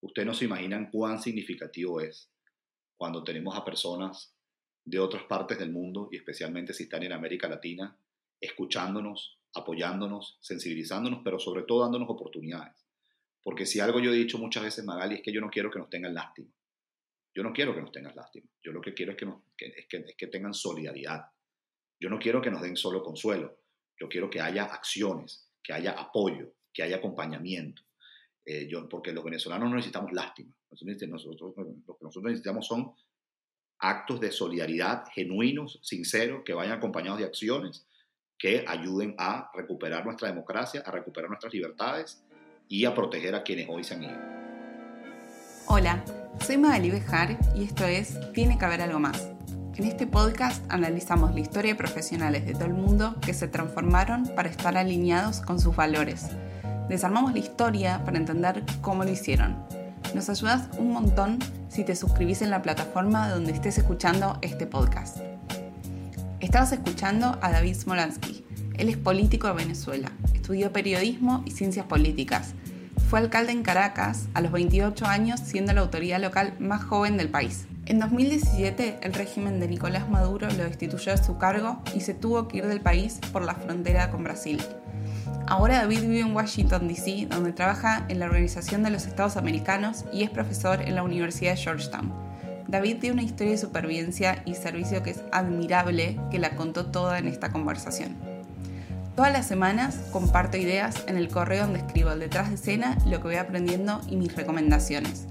[0.00, 2.30] Ustedes no se imaginan cuán significativo es
[2.96, 4.34] cuando tenemos a personas
[4.84, 7.98] de otras partes del mundo, y especialmente si están en América Latina,
[8.40, 12.86] escuchándonos, apoyándonos, sensibilizándonos, pero sobre todo dándonos oportunidades.
[13.42, 15.78] Porque si algo yo he dicho muchas veces, Magali, es que yo no quiero que
[15.78, 16.52] nos tengan lástima.
[17.34, 18.48] Yo no quiero que nos tengan lástima.
[18.62, 21.26] Yo lo que quiero es que, es que tengan solidaridad.
[22.00, 23.58] Yo no quiero que nos den solo consuelo.
[23.98, 27.82] Yo quiero que haya acciones, que haya apoyo, que haya acompañamiento.
[28.46, 30.54] Eh, yo, porque los venezolanos no necesitamos lástima.
[30.70, 32.94] Nosotros, lo que nosotros necesitamos son
[33.78, 37.86] actos de solidaridad genuinos, sinceros, que vayan acompañados de acciones
[38.38, 42.22] que ayuden a recuperar nuestra democracia, a recuperar nuestras libertades
[42.68, 44.18] y a proteger a quienes hoy se han ido.
[45.66, 46.04] Hola,
[46.40, 49.32] soy Magali Bejar y esto es Tiene que haber algo más.
[49.74, 54.24] En este podcast analizamos la historia de profesionales de todo el mundo que se transformaron
[54.34, 56.30] para estar alineados con sus valores.
[56.88, 59.56] Desarmamos la historia para entender cómo lo hicieron.
[60.14, 65.18] Nos ayudas un montón si te suscribís en la plataforma donde estés escuchando este podcast.
[66.38, 68.44] Estabas escuchando a David Smolansky.
[68.78, 70.12] Él es político de Venezuela.
[70.32, 72.54] Estudió periodismo y ciencias políticas.
[73.10, 77.28] Fue alcalde en Caracas a los 28 años, siendo la autoridad local más joven del
[77.28, 77.66] país.
[77.86, 82.46] En 2017, el régimen de Nicolás Maduro lo destituyó de su cargo y se tuvo
[82.46, 84.60] que ir del país por la frontera con Brasil.
[85.48, 90.04] Ahora David vive en Washington, D.C., donde trabaja en la Organización de los Estados Americanos
[90.12, 92.12] y es profesor en la Universidad de Georgetown.
[92.66, 97.20] David tiene una historia de supervivencia y servicio que es admirable, que la contó toda
[97.20, 98.16] en esta conversación.
[99.14, 103.18] Todas las semanas comparto ideas en el correo donde escribo el detrás de escena, lo
[103.18, 105.28] que voy aprendiendo y mis recomendaciones.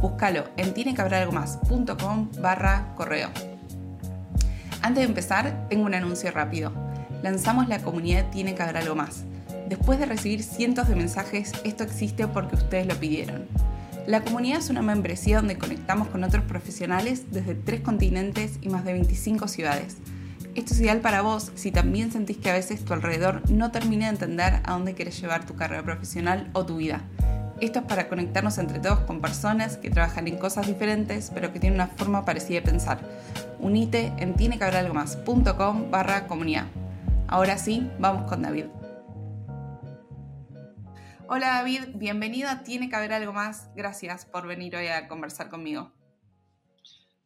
[0.00, 3.28] Búscalo en tinecabralgomás.com barra correo.
[4.80, 6.72] Antes de empezar, tengo un anuncio rápido.
[7.22, 9.24] Lanzamos la comunidad Tiene que haber algo más.
[9.68, 13.46] Después de recibir cientos de mensajes, esto existe porque ustedes lo pidieron.
[14.06, 18.86] La comunidad es una membresía donde conectamos con otros profesionales desde tres continentes y más
[18.86, 19.98] de 25 ciudades.
[20.54, 24.06] Esto es ideal para vos si también sentís que a veces tu alrededor no termina
[24.06, 27.02] de entender a dónde quieres llevar tu carrera profesional o tu vida.
[27.60, 31.60] Esto es para conectarnos entre todos con personas que trabajan en cosas diferentes pero que
[31.60, 33.00] tienen una forma parecida de pensar.
[33.60, 36.64] Unite en tinecabralgomás.com barra comunidad.
[37.26, 38.64] Ahora sí, vamos con David.
[41.30, 43.68] Hola David, bienvenido a Tiene que haber algo más.
[43.74, 45.92] Gracias por venir hoy a conversar conmigo.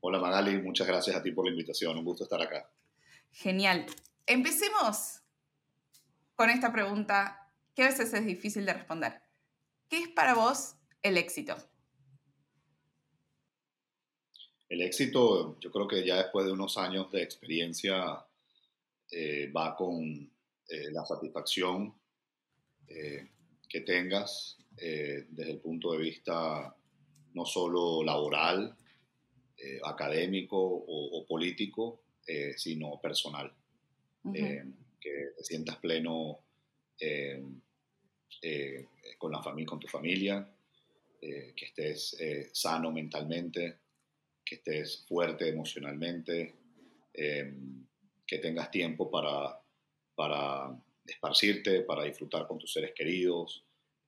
[0.01, 1.97] Hola Magali, muchas gracias a ti por la invitación.
[1.97, 2.69] Un gusto estar acá.
[3.31, 3.87] Genial.
[4.27, 5.23] Empecemos
[6.35, 9.23] con esta pregunta que a veces es difícil de responder.
[9.89, 11.55] ¿Qué es para vos el éxito?
[14.69, 18.27] El éxito, yo creo que ya después de unos años de experiencia,
[19.13, 20.03] eh, va con
[20.67, 21.95] eh, la satisfacción
[22.89, 23.29] eh,
[23.73, 26.77] que tengas eh, desde el punto de vista
[27.33, 28.77] no solo laboral,
[29.57, 33.51] eh, académico o, político, eh, sino personal.
[35.01, 36.41] que te sientas pleno
[39.19, 40.47] con, la familia, con tu familia,
[41.19, 42.17] que estés
[42.53, 43.79] sano mentalmente,
[44.45, 46.55] que estés fuerte emocionalmente,
[47.13, 49.59] que tengas tiempo para,
[50.15, 53.65] para esparcirte, para disfrutar con tus seres queridos,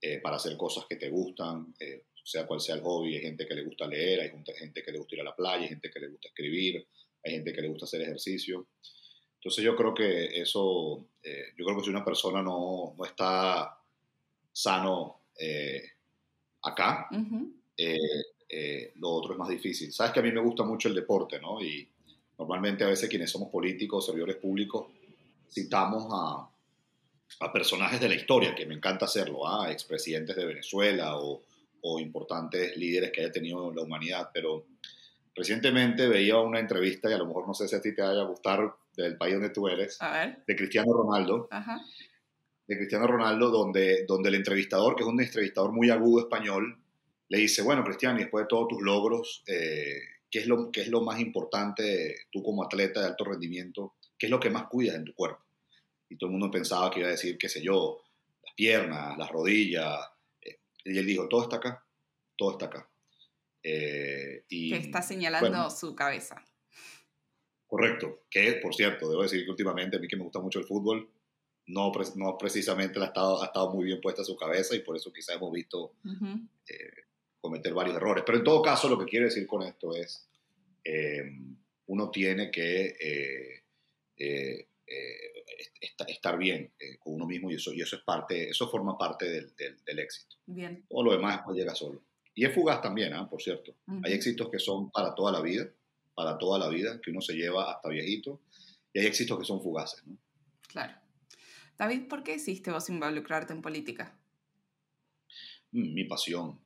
[0.06, 3.16] eh, para hacer cosas que te gustan, eh, sea cual sea el hobby.
[3.16, 5.62] Hay gente que le gusta leer, hay gente que le gusta ir a la playa,
[5.62, 6.86] hay gente que le gusta escribir,
[7.24, 8.68] hay gente que le gusta hacer ejercicio.
[9.36, 13.78] Entonces yo creo que eso, eh, yo creo que si una persona no, no está
[14.52, 15.20] sano
[16.62, 17.08] acá,
[18.96, 19.92] lo otro es más difícil.
[19.92, 21.62] Sabes que a mí me gusta mucho el deporte, ¿no?
[21.62, 21.86] Y
[22.38, 24.86] normalmente a veces quienes somos políticos, servidores públicos,
[25.50, 26.53] citamos a,
[27.40, 31.42] a personajes de la historia, que me encanta hacerlo, a expresidentes de Venezuela o,
[31.82, 34.66] o, importantes líderes que haya tenido la humanidad, pero
[35.34, 38.20] recientemente veía una entrevista, y a lo mejor no sé si a ti te vaya
[38.20, 39.98] a gustar, del país donde tú eres,
[40.46, 41.48] de Cristiano Ronaldo,
[42.66, 46.78] de Cristiano Ronaldo, donde, donde el entrevistador, que es un entrevistador muy agudo español,
[47.28, 49.98] le dice, bueno, Cristiano, después de todos tus logros, eh,
[50.30, 53.94] ¿qué, es lo, ¿qué es lo más importante tú como atleta de alto rendimiento?
[54.18, 55.42] ¿Qué es lo que más cuidas en tu cuerpo?
[56.08, 58.02] Y todo el mundo pensaba que iba a decir, qué sé yo,
[58.42, 59.98] las piernas, las rodillas.
[60.40, 61.84] Eh, y él dijo, todo está acá,
[62.36, 62.90] todo está acá.
[63.62, 66.44] Eh, y, que está señalando su cabeza.
[67.66, 70.66] Correcto, que por cierto, debo decir que últimamente a mí que me gusta mucho el
[70.66, 71.10] fútbol,
[71.66, 75.12] no, no precisamente ha estado, ha estado muy bien puesta su cabeza y por eso
[75.12, 75.94] quizás hemos visto
[76.68, 77.04] eh,
[77.40, 78.22] cometer varios errores.
[78.26, 80.28] Pero en todo caso, lo que quiero decir con esto es,
[81.86, 83.64] uno tiene que
[86.06, 89.28] estar bien eh, con uno mismo y eso, y eso es parte, eso forma parte
[89.28, 90.36] del, del, éxito.
[90.46, 90.84] Bien.
[90.88, 92.02] Todo lo demás llega solo.
[92.34, 93.28] Y es fugaz también, ¿ah?
[93.28, 93.74] por cierto.
[94.02, 95.68] Hay éxitos que son para toda la vida,
[96.14, 98.40] para toda la vida, que uno se lleva hasta viejito,
[98.92, 100.04] y hay éxitos que son fugaces.
[100.06, 100.16] ¿no?
[100.68, 100.94] Claro.
[101.78, 104.16] David, ¿por qué decidiste vos involucrarte en política?
[105.72, 106.58] Mm, mi pasión.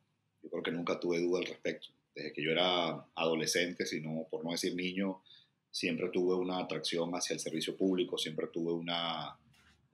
[0.43, 1.89] Yo creo que nunca tuve duda al respecto.
[2.15, 5.23] Desde que yo era adolescente, sino por no decir niño,
[5.71, 9.37] siempre tuve una atracción hacia el servicio público, siempre tuve una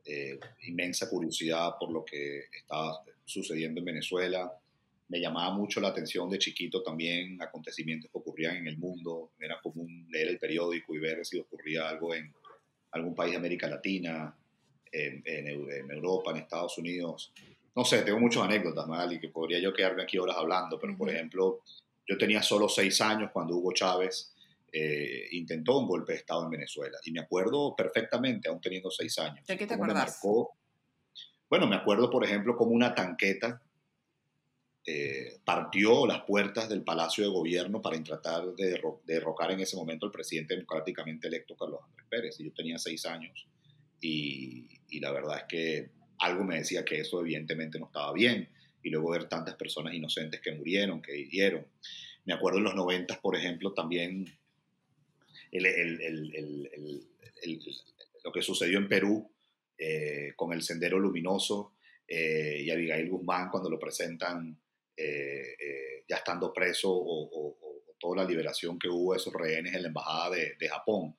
[0.04, 4.52] eh, inmensa curiosidad por lo que estaba sucediendo en Venezuela.
[5.08, 9.30] Me llamaba mucho la atención de chiquito también acontecimientos que ocurrían en el mundo.
[9.38, 12.32] Era común leer el periódico y ver si ocurría algo en
[12.92, 14.34] algún país de América Latina,
[14.94, 17.32] en, Europa, en Estados Unidos.
[17.74, 21.10] No sé, tengo muchas anécdotas, Magali, que podría yo quedarme aquí horas hablando, pero por
[21.10, 21.60] ejemplo,
[22.06, 24.33] yo tenía solo seis años cuando Hugo Chávez
[24.76, 26.98] eh, intentó un golpe de Estado en Venezuela.
[27.04, 29.46] Y me acuerdo perfectamente, aún teniendo seis años.
[29.46, 30.20] ¿De qué te acuerdas?
[31.48, 33.62] bueno, me acuerdo, por ejemplo, como una tanqueta
[34.84, 40.06] eh, partió las puertas del Palacio de Gobierno para tratar de, derrocar en ese momento
[40.06, 42.40] al presidente democráticamente electo Carlos Andrés Pérez.
[42.40, 43.46] Y yo tenía seis años
[44.00, 48.48] y, y la verdad es que algo me decía que eso evidentemente no estaba bien.
[48.82, 51.64] Y luego ver tantas personas inocentes que murieron, que hirieron.
[52.24, 54.36] Me acuerdo en los noventas, por ejemplo, también
[58.24, 59.30] lo que sucedió en Perú
[59.78, 61.74] eh, con el Sendero Luminoso
[62.06, 64.58] eh, y Abigail Guzmán cuando lo presentan
[64.96, 67.58] eh, ya estando preso o,
[67.98, 71.16] toda la liberación que hubo de esos rehenes en la Embajada de, Japón.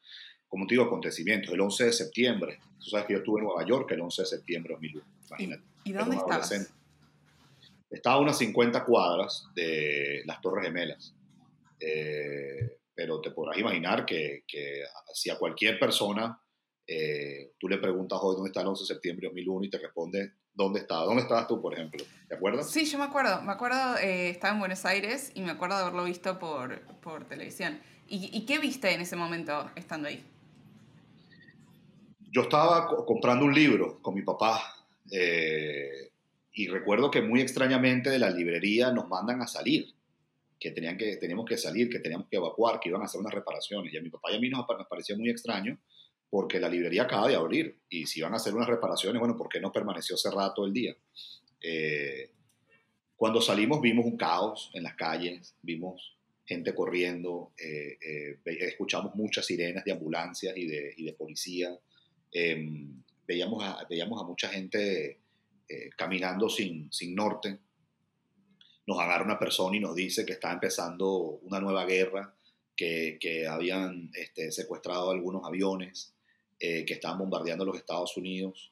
[0.47, 1.51] Como te digo, acontecimientos.
[1.51, 4.25] El 11 de septiembre, tú sabes que yo estuve en Nueva York el 11 de
[4.27, 5.63] septiembre de 2001, imagínate.
[5.83, 6.75] ¿Y, dónde estabas?
[7.89, 11.15] Estaba a unas 50 cuadras de las Torres Gemelas
[12.95, 14.83] pero te podrás imaginar que, que
[15.13, 16.39] si a cualquier persona
[16.87, 19.79] eh, tú le preguntas hoy dónde está el 11 de septiembre de 2001 y te
[19.79, 20.95] responde dónde está.
[20.97, 22.03] ¿Dónde estabas tú, por ejemplo?
[22.27, 22.69] ¿Te acuerdas?
[22.69, 23.41] Sí, yo me acuerdo.
[23.41, 27.25] Me acuerdo, eh, estaba en Buenos Aires y me acuerdo de haberlo visto por, por
[27.25, 27.79] televisión.
[28.07, 30.23] ¿Y, ¿Y, qué viste en ese momento estando ahí?
[32.19, 34.61] Yo estaba comprando un libro con mi papá
[35.11, 36.11] eh,
[36.53, 39.95] y recuerdo que muy extrañamente de la librería nos mandan a salir
[40.65, 43.33] que, tenían que teníamos que salir, que teníamos que evacuar, que iban a hacer unas
[43.33, 43.93] reparaciones.
[43.93, 45.79] Y a mi papá y a mí nos, parecía muy extraño
[46.27, 49.47] porque la librería acaba de abrir y si iban a hacer unas reparaciones, bueno, ¿por
[49.47, 50.95] qué no permaneció cerrada todo el día?
[51.61, 52.31] Eh,
[53.15, 59.45] cuando salimos vimos un caos en las calles, vimos gente corriendo, eh, eh, escuchamos muchas
[59.45, 61.77] sirenas de ambulancias y de, y de policía,
[62.31, 65.19] em, veíamos, a, veíamos a mucha gente
[65.97, 67.57] caminando sin, sin norte,
[68.87, 72.33] nos agarra una persona y nos dice que está empezando una nueva guerra,
[72.75, 76.13] que, que habían este, secuestrado algunos aviones,
[76.59, 78.71] eh, que estaban bombardeando los Estados Unidos.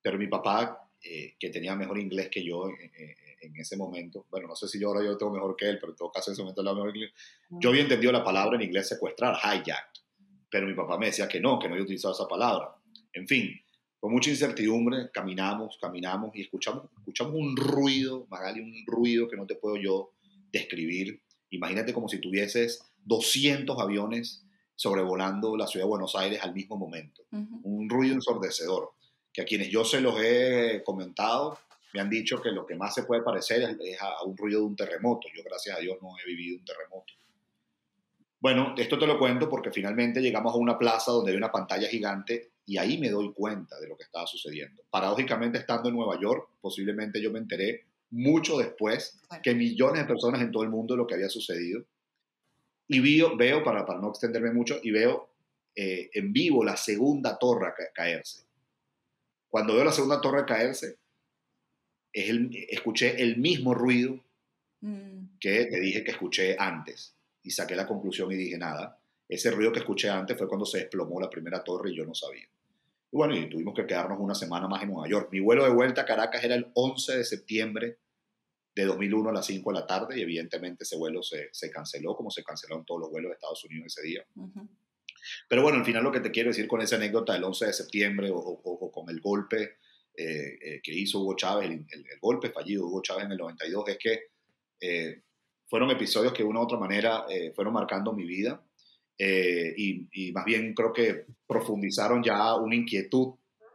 [0.00, 4.56] Pero mi papá, eh, que tenía mejor inglés que yo en, ese momento, bueno, no
[4.56, 6.42] sé si yo ahora yo tengo mejor que él, pero en todo caso en ese
[6.42, 7.12] momento hablaba mejor inglés,
[7.50, 9.90] yo había entendido la palabra en inglés secuestrar, hijack,
[10.50, 12.74] pero mi papá me decía que no, que no había utilizado esa palabra.
[13.12, 13.60] En fin,
[14.00, 19.46] con mucha incertidumbre, caminamos, caminamos y escuchamos, escuchamos un ruido, Magali, un ruido que no
[19.46, 20.12] te puedo yo
[20.52, 21.20] describir.
[21.50, 24.44] Imagínate como si tuvieses 200 aviones
[24.76, 27.22] sobrevolando la ciudad de Buenos Aires al mismo momento.
[27.30, 28.92] Un ruido ensordecedor,
[29.32, 31.58] que a quienes yo se los he comentado
[31.94, 34.66] me han dicho que lo que más se puede parecer es, a un ruido de
[34.66, 35.26] un terremoto.
[35.34, 37.14] Yo, gracias a Dios, no he vivido un terremoto.
[38.40, 41.88] Bueno, esto te lo cuento porque finalmente llegamos a una plaza donde hay una pantalla
[41.88, 44.84] gigante y ahí me doy cuenta de lo que estaba sucediendo.
[44.90, 50.42] Paradójicamente, estando en Nueva York, posiblemente yo me enteré mucho después que millones de personas
[50.42, 51.86] en todo el mundo de lo que había sucedido.
[52.86, 55.30] Y veo, veo para, para no extenderme mucho, y veo
[55.74, 58.44] eh, en vivo la segunda torre caerse.
[59.48, 60.98] Cuando veo la segunda torre caerse,
[62.12, 64.22] es el, escuché el mismo ruido
[64.82, 65.38] mm.
[65.40, 67.16] que te dije que escuché antes.
[67.42, 70.80] Y saqué la conclusión y dije, nada, ese ruido que escuché antes fue cuando se
[70.80, 72.46] desplomó la primera torre y yo no sabía.
[73.10, 75.28] Y bueno, y tuvimos que quedarnos una semana más en Nueva York.
[75.32, 77.98] Mi vuelo de vuelta a Caracas era el 11 de septiembre
[78.74, 82.14] de 2001 a las 5 de la tarde y evidentemente ese vuelo se, se canceló,
[82.14, 84.24] como se cancelaron todos los vuelos de Estados Unidos ese día.
[85.48, 87.72] Pero bueno, al final lo que te quiero decir con esa anécdota del 11 de
[87.72, 89.78] septiembre o, con el golpe
[90.14, 91.86] eh, eh, que hizo Hugo Chávez, el,
[92.20, 94.20] golpe fallido de Hugo Chávez en el 92, es que
[94.80, 95.22] eh,
[95.66, 98.62] fueron episodios que de una u otra manera fueron marcando mi vida
[99.18, 103.34] eh, y, más bien creo que profundizaron ya una inquietud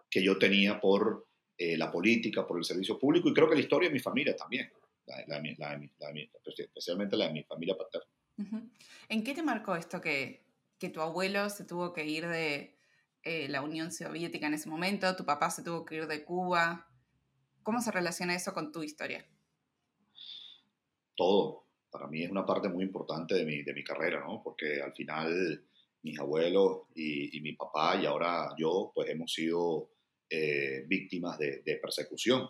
[0.09, 3.62] que yo tenía por eh, la política, por el servicio público y creo que la
[3.62, 4.71] historia de mi familia también,
[6.57, 8.07] especialmente la de mi familia paterna.
[9.09, 10.45] ¿En qué te marcó esto que,
[10.79, 12.77] que tu abuelo se tuvo que ir de
[13.23, 16.88] eh, la Unión Soviética en ese momento, tu papá se tuvo que ir de Cuba?
[17.62, 19.25] ¿Cómo se relaciona eso con tu historia?
[21.15, 21.62] todo.
[21.93, 24.41] Para mí es una parte muy importante de mi, de mi carrera, ¿no?
[24.43, 25.63] Porque al final
[26.01, 29.91] mis abuelos y, mi papá y ahora yo, pues hemos sido
[30.27, 32.50] eh, víctimas de, persecución,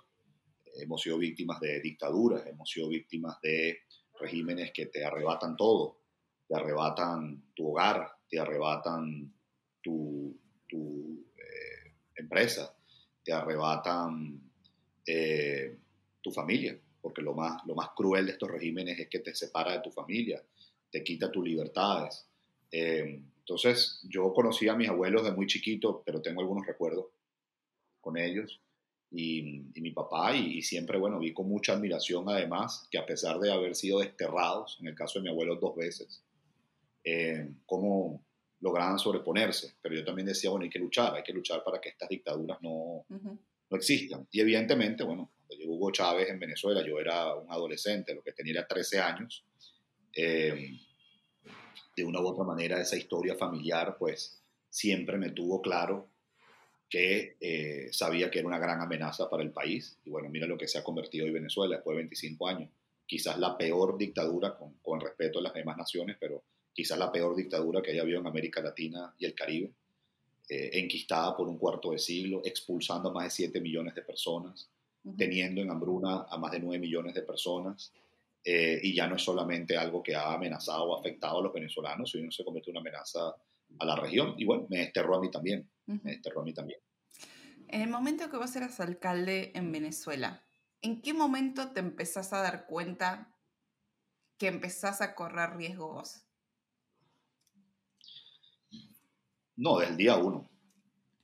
[0.82, 3.80] hemos sido víctimas de dictaduras, hemos sido víctimas de
[4.18, 6.00] regímenes que te arrebatan todo,
[6.48, 9.34] te arrebatan tu hogar, te arrebatan
[9.82, 12.74] tu, tu eh, empresa,
[13.26, 14.42] te arrebatan
[15.06, 15.80] eh,
[16.22, 19.74] tu familia, porque lo más, lo más cruel de estos regímenes es que te separa
[19.74, 20.42] de tu familia,
[20.90, 22.26] te quita tus libertades.
[22.72, 27.08] Eh, entonces, yo conocí a mis abuelos de muy chiquito, pero tengo algunos recuerdos
[28.00, 28.62] con ellos.
[29.12, 29.44] Y,
[29.76, 33.76] mi papá, y, siempre, bueno, vi con mucha admiración además que a pesar de haber
[33.76, 36.24] sido desterrados, en el caso de mi abuelo dos veces,
[37.04, 38.24] eh, cómo
[38.62, 39.74] lograban sobreponerse.
[39.82, 42.60] Pero yo también decía, bueno, hay que luchar, hay que luchar para que estas dictaduras
[42.62, 44.26] no, no existan.
[44.32, 48.54] Y evidentemente, bueno, cuando Hugo Chávez en Venezuela, yo era un adolescente, lo que tenía
[48.54, 49.46] era 13 años.
[50.16, 50.80] Eh,
[51.96, 56.10] de una u otra manera, esa historia familiar, pues siempre me tuvo claro
[56.90, 60.00] que eh, sabía que era una gran amenaza para el país.
[60.04, 62.70] Y bueno, mira lo que se ha convertido hoy Venezuela después de 25 años.
[63.06, 66.44] Quizás la peor dictadura, con, con respeto a las demás naciones, pero
[66.74, 69.72] quizás la peor dictadura que haya habido en América Latina y el Caribe,
[70.50, 74.70] eh, enquistada por un cuarto de siglo, expulsando a más de 7 millones de personas,
[75.18, 77.92] teniendo en hambruna a más de 9 millones de personas,
[78.44, 82.12] eh, y ya no es solamente algo que ha amenazado o afectado a los venezolanos,
[82.12, 83.36] sino se convierte en una amenaza
[83.80, 84.36] a la región.
[84.38, 86.80] Y bueno, me desterró a mí también, me desterró a mí también.
[87.68, 90.44] En el momento que vos eras alcalde en Venezuela,
[90.82, 93.34] ¿en qué momento te empezás a dar cuenta
[94.38, 96.24] que empezás a correr riesgos
[99.56, 100.50] No, desde el día uno.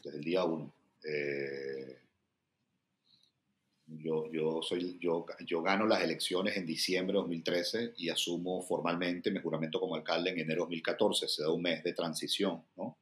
[0.03, 0.73] Desde el día uno.
[1.03, 1.97] Eh,
[3.97, 9.31] yo, yo, soy, yo, yo gano las elecciones en diciembre de 2013 y asumo formalmente
[9.31, 11.27] mi juramento como alcalde en enero de 2014.
[11.27, 12.97] Se da un mes de transición, ¿no?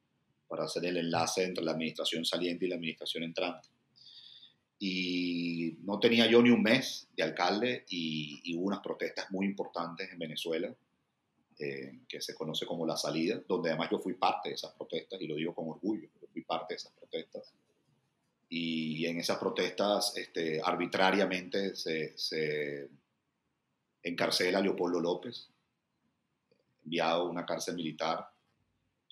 [0.48, 3.68] Para hacer el enlace entre la administración saliente y la administración entrante.
[4.80, 9.46] Y no tenía yo ni un mes de alcalde y, y hubo unas protestas muy
[9.46, 10.74] importantes en Venezuela
[11.60, 15.20] eh, que se conoce como La Salida, donde además yo fui parte de esas protestas,
[15.20, 17.52] y lo digo con orgullo, fui parte de esas protestas.
[18.50, 22.90] Y en esas protestas este, arbitrariamente se, se,
[24.04, 25.50] encarcela a Leopoldo López,
[26.86, 28.30] enviado a una cárcel militar.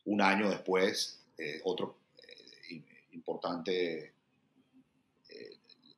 [0.06, 1.98] Un año después, eh, otro
[2.70, 4.13] eh, importante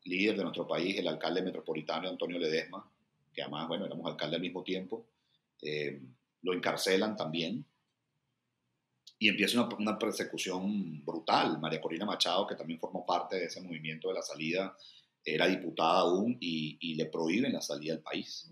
[0.05, 2.89] líder de nuestro país, el alcalde metropolitano Antonio Ledesma,
[3.33, 5.05] que además, bueno, éramos alcalde al mismo tiempo,
[6.41, 7.65] lo encarcelan también.
[9.19, 11.59] Y empieza una, persecución brutal.
[11.59, 14.75] María Corina Machado, que también formó parte de ese movimiento de la salida,
[15.23, 18.51] era diputada aún y, le prohíben la salida del país.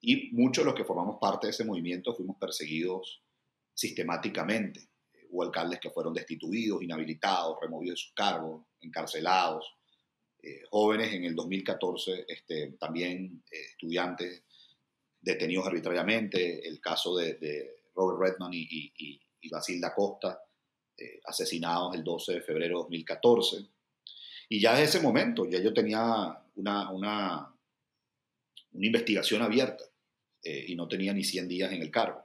[0.00, 3.22] Y muchos de los que formamos parte de ese movimiento fuimos perseguidos
[3.72, 4.88] sistemáticamente.
[5.30, 9.76] Hubo alcaldes que fueron destituidos, inhabilitados, removidos de sus cargos, encarcelados.
[10.42, 14.44] Eh, jóvenes en el 2014, este, también eh, estudiantes
[15.20, 20.42] detenidos arbitrariamente, el caso de, Robert Redman y, y, y Basilda Costa,
[20.96, 23.56] eh, asesinados el 12 de febrero de 2014.
[24.48, 27.54] Y ya desde ese momento, ya yo tenía una, una,
[28.72, 29.84] una investigación abierta
[30.42, 32.24] eh, y no tenía ni 100 días en el cargo.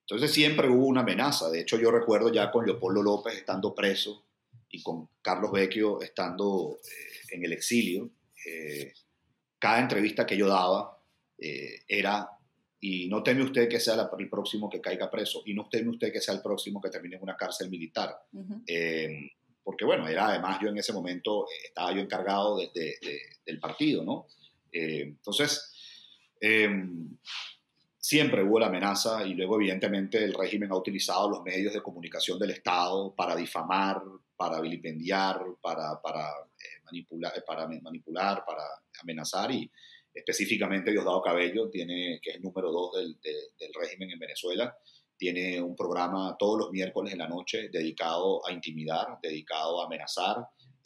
[0.00, 1.50] Entonces siempre hubo una amenaza.
[1.50, 4.26] De hecho, yo recuerdo ya con Leopoldo López estando preso
[4.70, 8.10] y con Carlos Vecchio estando eh, en el exilio.
[9.58, 11.00] cada entrevista que yo daba,
[11.88, 12.28] era,
[12.86, 16.12] y no teme usted que sea el próximo que caiga preso, y no teme usted
[16.12, 18.14] que sea el próximo que termine en una cárcel militar.
[18.66, 19.30] Eh,
[19.62, 23.00] porque bueno, era además yo en ese momento eh, estaba yo encargado de,
[23.46, 24.26] del partido, ¿no?
[24.70, 25.72] entonces,
[27.96, 32.38] siempre hubo la amenaza y luego evidentemente el régimen ha utilizado los medios de comunicación
[32.38, 34.02] del Estado para difamar,
[34.36, 36.28] para vilipendiar, para, para,
[36.84, 38.62] manipular, para manipular, para
[39.00, 39.70] amenazar y,
[40.14, 44.74] específicamente Diosdado Cabello, tiene, que es el número dos del, del, régimen en Venezuela,
[45.16, 50.36] tiene un programa todos los miércoles en la noche dedicado a intimidar, dedicado a amenazar.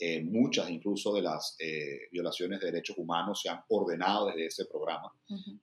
[0.00, 4.66] Eh, muchas incluso de las eh, violaciones de derechos humanos se han ordenado desde ese
[4.66, 5.12] programa.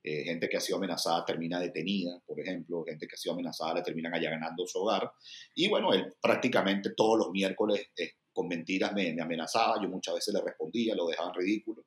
[0.02, 3.76] Eh, gente que ha sido amenazada termina detenida, por ejemplo, gente que ha sido amenazada
[3.76, 5.10] le terminan allanando su hogar.
[5.54, 7.86] Y bueno, él prácticamente todos los miércoles
[8.30, 11.86] con mentiras me, me, amenazaba, yo muchas veces le respondía, lo dejaba en ridículo.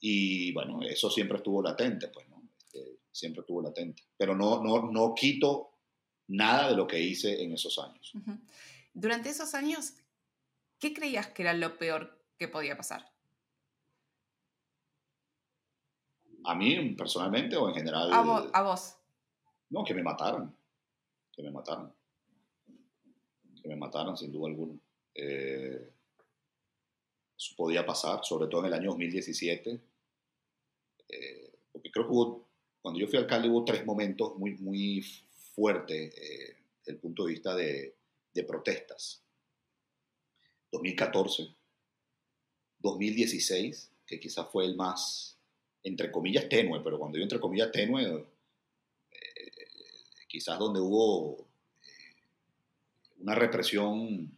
[0.00, 2.42] Y bueno, eso siempre estuvo latente, pues, ¿no?
[2.58, 4.02] Este, siempre estuvo latente.
[4.16, 5.70] Pero no, no, no quito
[6.28, 8.12] nada de lo que hice en esos años.
[8.94, 9.94] Durante esos años,
[10.78, 13.12] ¿qué creías que era lo peor que podía pasar?
[16.44, 18.12] ¿A mí personalmente o en general?
[18.12, 18.96] A, vos, a vos.
[19.68, 20.56] No, que me mataron.
[21.32, 21.92] Que me mataron.
[23.62, 24.78] Que me mataron, sin duda alguna.
[25.14, 25.92] Eh,
[27.36, 29.89] eso podía pasar, sobre todo en el año 2017.
[31.10, 32.42] Eh, porque creo que
[32.80, 35.04] cuando yo fui alcalde hubo tres momentos muy, muy
[35.54, 37.94] fuertes eh, el punto de vista de,
[38.46, 39.22] protestas.
[40.72, 41.54] 2014,
[42.78, 45.36] 2016, que quizás fue el más,
[45.82, 48.26] entre comillas, tenue, pero cuando yo entre comillas tenue,
[49.10, 49.52] eh,
[50.26, 51.46] quizás donde hubo
[53.18, 54.34] una represión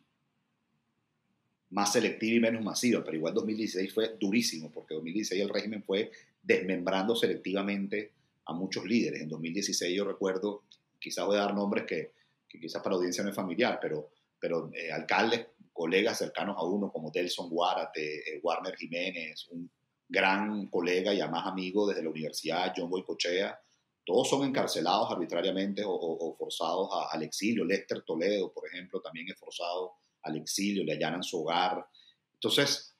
[1.71, 6.11] más selectiva y menos masiva, pero igual 2016 fue durísimo, porque 2016 el régimen fue
[6.42, 8.12] desmembrando selectivamente
[8.46, 9.22] a muchos líderes.
[9.22, 10.64] En 2016 yo recuerdo,
[10.99, 12.12] quizás voy a dar nombres que,
[12.49, 16.92] quizás para la audiencia no es familiar, pero, pero eh, alcaldes, colegas cercanos a uno
[16.92, 19.70] como Delson Guárate, eh, Warner Jiménez, un
[20.08, 23.58] gran colega y además amigo desde la universidad, John Boycochea,
[24.04, 27.64] todos son encarcelados arbitrariamente o, forzados al exilio.
[27.64, 31.87] Lester Toledo, por ejemplo, también es forzado al exilio, le allanan su hogar.
[32.34, 32.96] Entonces,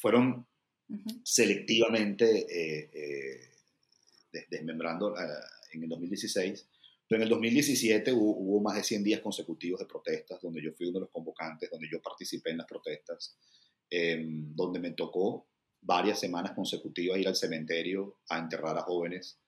[0.00, 0.46] fueron
[1.22, 2.90] selectivamente eh,
[4.32, 5.14] eh, desmembrando
[5.72, 6.68] en el 2016
[7.08, 10.88] pero en el 2017 hubo, más de 100 días consecutivos de protestas, donde yo fui
[10.88, 13.36] uno de los convocantes, donde yo participé en las protestas,
[13.88, 15.46] em, donde me tocó
[15.80, 19.38] varias semanas consecutivas ir al cementerio a enterrar a jóvenes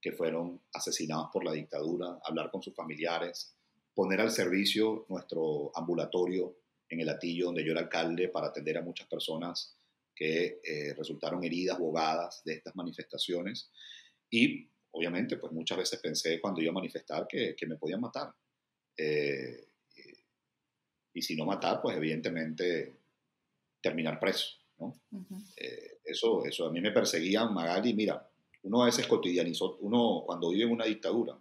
[0.00, 3.56] que fueron asesinados por la dictadura, hablar con sus familiares,
[3.94, 8.82] poner al servicio nuestro ambulatorio en el Atillo, donde yo era alcalde, para atender a
[8.82, 9.75] muchas personas
[10.16, 13.70] que eh, resultaron heridas, bogadas de estas manifestaciones.
[14.30, 18.34] Y obviamente, pues muchas veces pensé cuando iba a manifestar que, que me podían matar.
[18.96, 19.68] Eh,
[21.12, 22.96] y si no matar, pues evidentemente
[23.80, 24.48] terminar preso.
[24.78, 24.94] ¿no?
[25.56, 28.28] Eh, eso, eso a mí me perseguían, Magali, mira,
[28.62, 31.38] uno a veces cotidianizó, uno cuando vive en una dictadura,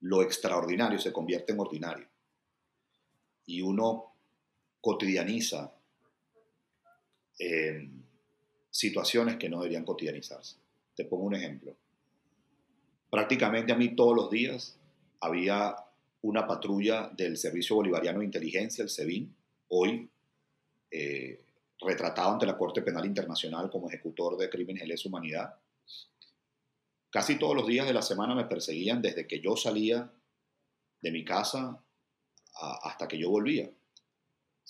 [0.00, 2.08] lo extraordinario se convierte en ordinario.
[3.46, 4.14] Y uno
[4.80, 5.74] cotidianiza
[7.40, 7.88] eh,
[8.70, 10.56] situaciones que no deberían cotidianizarse.
[10.94, 11.74] Te pongo un ejemplo.
[13.08, 14.78] Prácticamente a mí todos los días
[15.20, 15.74] había
[16.20, 19.34] una patrulla del Servicio Bolivariano de Inteligencia, el SEBIN,
[19.68, 20.10] hoy
[20.90, 21.42] eh,
[21.80, 25.54] retratado ante la Corte Penal Internacional como ejecutor de crímenes de lesa humanidad.
[27.08, 30.12] Casi todos los días de la semana me perseguían desde que yo salía
[31.00, 31.82] de mi casa
[32.82, 33.70] hasta que yo volvía.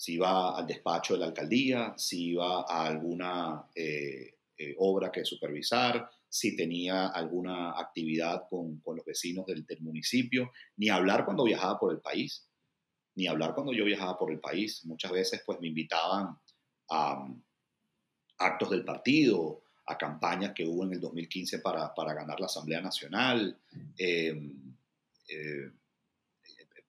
[0.01, 5.23] Si iba al despacho de la alcaldía, si iba a alguna eh, eh, obra que
[5.23, 11.43] supervisar, si tenía alguna actividad con, con los vecinos del, del, municipio, ni hablar cuando
[11.43, 12.49] viajaba por el país,
[13.13, 14.83] ni hablar cuando yo viajaba por el país.
[14.85, 16.35] Muchas veces pues me invitaban
[16.89, 17.27] a
[18.39, 22.81] actos del partido, a campañas que hubo en el 2015 para, para ganar la Asamblea
[22.81, 23.55] Nacional.
[23.99, 24.75] Em,
[25.27, 25.69] eh,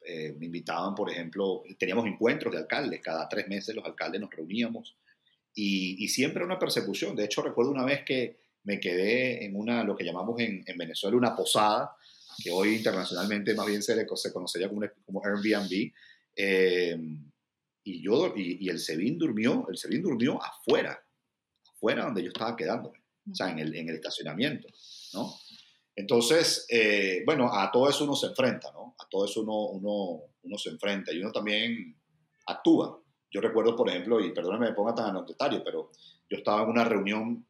[0.05, 4.31] eh, me invitaban, por ejemplo, teníamos encuentros de alcaldes, cada tres meses los alcaldes nos
[4.31, 4.97] reuníamos
[5.55, 7.15] y, y siempre una persecución.
[7.15, 10.79] De hecho, recuerdo una vez que me quedé en una, lo que llamamos en, en
[10.79, 11.97] Venezuela una posada,
[12.43, 15.93] que hoy internacionalmente más bien se, le, se conocería como, como Airbnb.
[16.35, 16.97] Eh,
[17.85, 21.05] y, yo, y, y, el SEBIN durmió, el SEBIN durmió afuera,
[21.75, 22.99] afuera donde yo estaba quedándome,
[23.31, 24.69] o sea, en el, en el estacionamiento,
[25.15, 25.35] ¿no?
[25.95, 28.82] Entonces, eh, bueno, a todo eso uno se enfrenta, ¿no?
[29.03, 31.97] A todo eso uno, uno, uno se enfrenta y uno también
[32.47, 33.01] actúa.
[33.31, 35.91] Yo recuerdo, por ejemplo, y perdóname me ponga tan anecdotario, pero
[36.29, 37.47] yo estaba en una reunión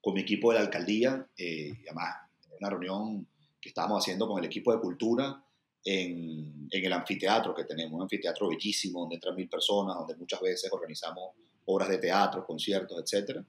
[0.00, 2.14] con mi equipo de la alcaldía, eh, además,
[2.60, 3.26] una reunión
[3.60, 5.42] que estábamos haciendo con el equipo de cultura
[5.84, 10.40] en, en, el anfiteatro que tenemos, un anfiteatro bellísimo donde entran mil personas, donde muchas
[10.40, 11.30] veces organizamos
[11.66, 13.40] obras de teatro, conciertos, etc.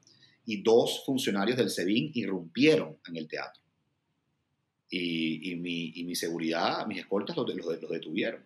[0.45, 3.61] Y dos funcionarios del SEBIN irrumpieron en el teatro.
[4.89, 8.45] Y, mi, y mi, seguridad, mis escoltas los, los, detuvieron.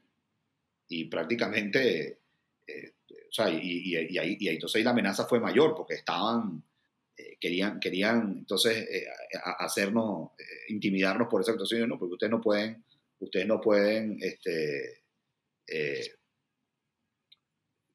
[0.88, 2.19] Y prácticamente,
[2.65, 2.93] eh,
[3.30, 6.63] o sea, y, ahí, y, entonces ahí la amenaza fue mayor porque estaban
[7.15, 9.08] eh, querían, querían entonces eh,
[9.60, 10.32] hacernos,
[10.69, 12.84] intimidarnos por esa situación, no, porque ustedes no pueden,
[13.19, 15.04] ustedes no pueden, este,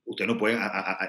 [0.05, 0.61] ustedes no pueden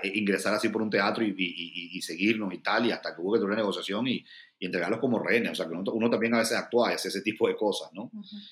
[0.04, 3.52] ingresar así por un teatro y, seguirnos y tal, y hasta que hubo que tener
[3.52, 4.26] una negociación y,
[4.66, 7.22] entregarlos como rehenes, o sea, que uno, uno, también a veces actúa y hace ese
[7.22, 8.04] tipo de cosas, ¿no?
[8.04, 8.50] Uh -huh.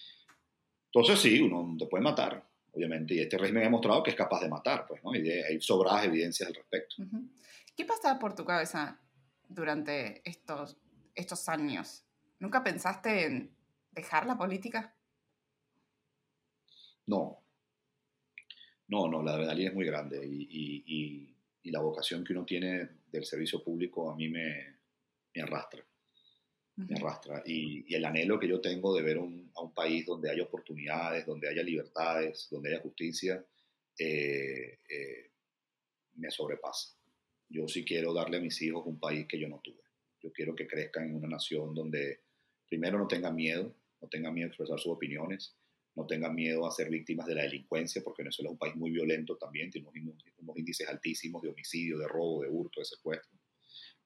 [0.88, 4.42] Entonces sí, uno te puede matar, obviamente, y este régimen ha demostrado que es capaz
[4.42, 5.16] de matar, pues, ¿no?
[5.16, 6.96] Y de, hay sobradas evidencias al respecto.
[7.00, 7.30] Uh -huh.
[7.76, 9.02] ¿Qué pasaba por tu cabeza
[9.50, 10.78] durante estos,
[11.16, 12.06] estos años?
[12.40, 13.56] ¿Nunca pensaste en
[13.92, 14.96] dejar la política?
[17.08, 17.42] No.
[18.88, 22.46] No, no, la adrenalina es muy grande y, y, y, y, la vocación que uno
[22.46, 24.76] tiene del servicio público a mí me,
[25.34, 25.84] me arrastra.
[26.76, 27.44] Me arrastra.
[27.46, 29.22] Y, el anhelo que yo tengo de ver a
[29.62, 33.44] un país donde haya oportunidades, donde haya libertades, donde haya justicia,
[33.98, 35.32] eh, eh,
[36.16, 36.96] me sobrepasa.
[37.50, 39.84] Yo sí quiero darle a mis hijos un país que yo no tuve.
[40.22, 42.22] Yo quiero que crezcan en una nación donde
[42.68, 45.56] primero no tengan miedo, no tengan miedo a expresar sus opiniones,
[45.96, 48.92] no tengan miedo a ser víctimas de la delincuencia, porque Venezuela es un país muy
[48.92, 53.40] violento también, tiene unos, índices altísimos de homicidio, de robo, de hurto, de secuestro.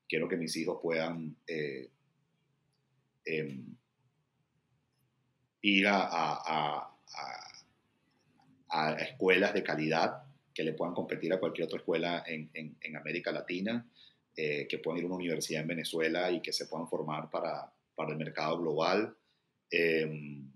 [0.07, 1.89] Quiero que mis hijos puedan eh,
[3.25, 3.75] em,
[5.61, 6.85] ir a,
[8.99, 13.85] escuelas de calidad que le puedan competir a cualquier otra escuela en, América Latina,
[14.35, 17.71] eh, que puedan ir a una universidad en Venezuela y que se puedan formar para,
[18.07, 19.15] el mercado global.
[19.69, 20.51] Em,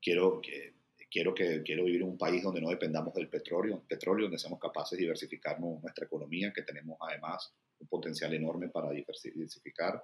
[0.00, 0.74] quiero, que,
[1.10, 4.60] quiero, que, quiero vivir en un país donde no dependamos del petróleo, petróleo, donde seamos
[4.60, 10.02] capaces de diversificar nuestra economía, que tenemos además un potencial enorme para diversificar.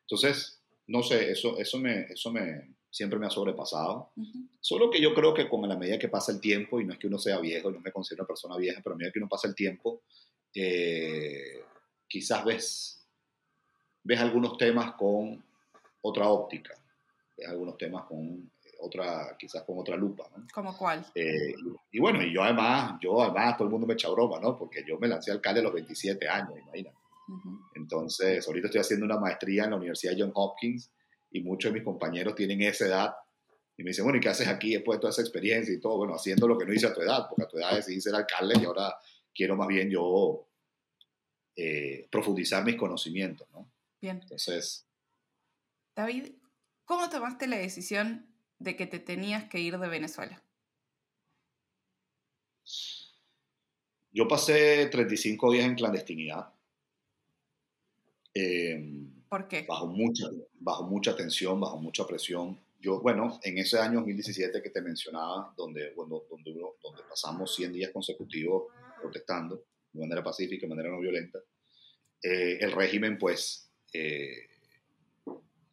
[0.00, 4.10] Entonces, no sé, eso, eso, me, eso me, siempre me ha sobrepasado.
[4.60, 6.98] Solo que yo creo que con la medida que pasa el tiempo, y no es
[6.98, 9.28] que uno sea viejo, no me considero una persona vieja, pero a medida que uno
[9.28, 10.02] pasa el tiempo,
[10.54, 11.62] eh,
[12.08, 13.06] quizás ves,
[14.02, 15.44] ves algunos temas con
[16.00, 16.74] otra óptica,
[17.36, 20.26] ves algunos temas con otra, quizás con otra lupa.
[20.34, 20.46] ¿no?
[20.54, 21.04] ¿Como cuál?
[21.14, 21.54] Eh,
[21.92, 24.56] y bueno, y yo además, yo además, todo el mundo me echa broma, ¿no?
[24.56, 26.97] Porque yo me lancé alcalde a los 27 años, imagínate.
[27.74, 30.90] Entonces, ahorita estoy haciendo una maestría en la Universidad John Hopkins
[31.30, 33.14] y muchos de mis compañeros tienen esa edad
[33.76, 35.98] y me dicen, bueno, ¿y qué haces aquí después de toda esa experiencia y todo?
[35.98, 38.14] Bueno, haciendo lo que no hice a tu edad, porque a tu edad decidí ser
[38.14, 38.92] alcalde y ahora
[39.32, 40.48] quiero más bien yo
[41.54, 43.70] eh, profundizar mis conocimientos, ¿no?
[44.00, 44.18] Bien.
[44.20, 44.84] Entonces...
[45.94, 46.32] David,
[46.84, 48.26] ¿cómo tomaste la decisión
[48.58, 50.42] de que te tenías que ir de Venezuela?
[54.10, 56.52] Yo pasé 35 días en clandestinidad.
[58.38, 59.64] Em, ¿Por qué?
[59.68, 62.58] Bajo mucha, bajo mucha tensión, bajo mucha presión.
[62.80, 67.90] Yo, bueno, en ese año 2017 que te mencionaba, donde, donde, donde pasamos 100 días
[67.90, 71.40] consecutivos protestando de manera pacífica, de manera no violenta,
[72.22, 74.46] eh, el régimen pues eh,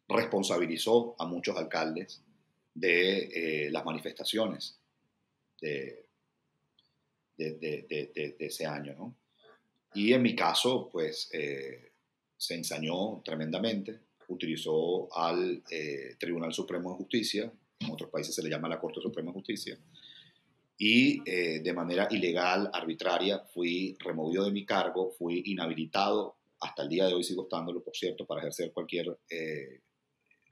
[0.08, 2.22] responsabilizó a muchos alcaldes
[2.74, 4.80] de eh, las manifestaciones
[5.60, 6.04] de,
[7.36, 8.94] de, ese año.
[8.96, 9.16] ¿no?
[9.94, 11.92] Y en mi caso, pues eh,
[12.36, 18.50] se ensañó tremendamente, utilizó al eh, Tribunal Supremo de Justicia, en otros países se le
[18.50, 19.78] llama la Corte Suprema de Justicia,
[20.78, 27.06] y de manera ilegal, arbitraria, fui removido de mi cargo, fui inhabilitado, hasta el día
[27.06, 29.16] de hoy sigo estándolo, por cierto, para ejercer cualquier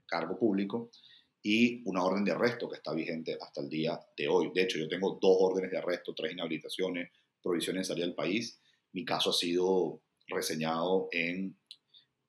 [0.07, 0.89] cargo público,
[1.47, 4.49] y una orden de arresto que está vigente hasta el día de hoy.
[4.51, 8.59] De hecho, yo tengo dos órdenes de arresto, tres inhabilitaciones, prohibiciones de salir del país.
[8.93, 11.55] Mi caso ha sido reseñado en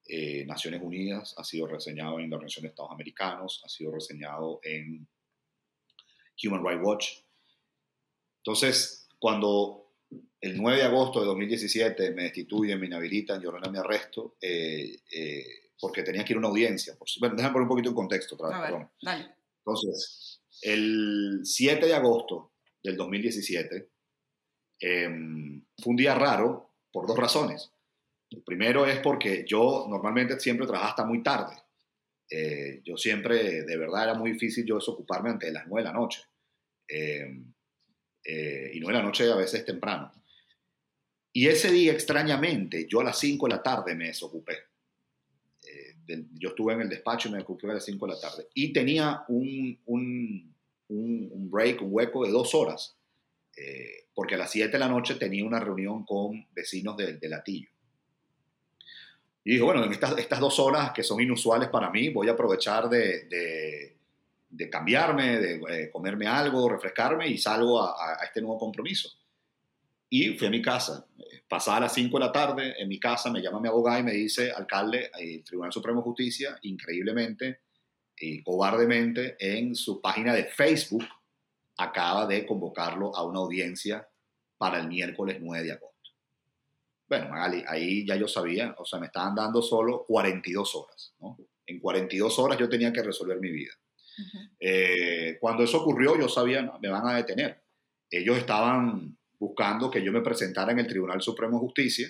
[0.09, 4.61] eh, Naciones Unidas, ha sido reseñado en la Organización de Estados Americanos, ha sido reseñado
[4.63, 5.07] en
[6.43, 7.09] Human Rights Watch.
[8.39, 9.95] Entonces, cuando
[10.41, 14.99] el 9 de agosto de 2017 me destituyen, me inhabilitan y ordenan mi arresto, eh,
[15.13, 15.45] eh
[15.81, 16.97] porque tenía que ir a una audiencia.
[17.21, 18.91] bueno, déjame poner un poquito en contexto otra vez, perdón.
[19.59, 23.91] Entonces, el 7 de agosto del 2017
[24.81, 27.73] em, fue un día raro por dos razones.
[28.45, 31.55] Primero es porque yo normalmente siempre trabajaba hasta muy tarde.
[32.29, 35.93] Eh, yo siempre, de verdad, era muy difícil yo desocuparme antes de las 9 de
[35.93, 36.23] la noche.
[36.89, 37.53] Em,
[38.25, 40.13] eh, y 9 de la noche a veces temprano.
[41.33, 44.55] Y ese día, extrañamente, yo a las 5 de la tarde me desocupé
[46.39, 48.49] yo estuve en el despacho y me ocupé a las 5 de la tarde.
[48.55, 50.55] Y tenía un, un,
[50.89, 52.97] un, break, un hueco de dos horas,
[53.57, 57.29] eh, porque a las 7 de la noche tenía una reunión con vecinos de, de
[57.29, 57.71] Latillo.
[59.47, 62.33] Y dije, bueno, en estas, estas dos horas que son inusuales para mí, voy a
[62.33, 63.95] aprovechar de,
[64.49, 69.09] de, cambiarme, de eh, comerme algo, refrescarme y salgo a, este nuevo compromiso.
[70.11, 71.07] Y fui a mi casa.
[71.47, 74.15] Pasada las 5 de la tarde, en mi casa me llama mi abogado y me
[74.15, 77.61] dice, alcalde, el Tribunal Supremo de Justicia, increíblemente
[78.19, 81.05] y cobardemente, en su página de Facebook,
[81.77, 84.09] acaba de convocarlo a una audiencia
[84.59, 85.96] para el miércoles 9 de agosto.
[87.09, 91.37] Bueno, Magali, ahí ya yo sabía, o sea, me estaban dando solo 42 horas, ¿no?
[91.67, 93.73] En 42 horas yo tenía que resolver mi vida.
[94.59, 97.63] Eh, cuando eso ocurrió, yo sabía, no, me van a detener.
[98.11, 102.09] Ellos estaban buscando que yo me presentara en el Tribunal Supremo de Justicia.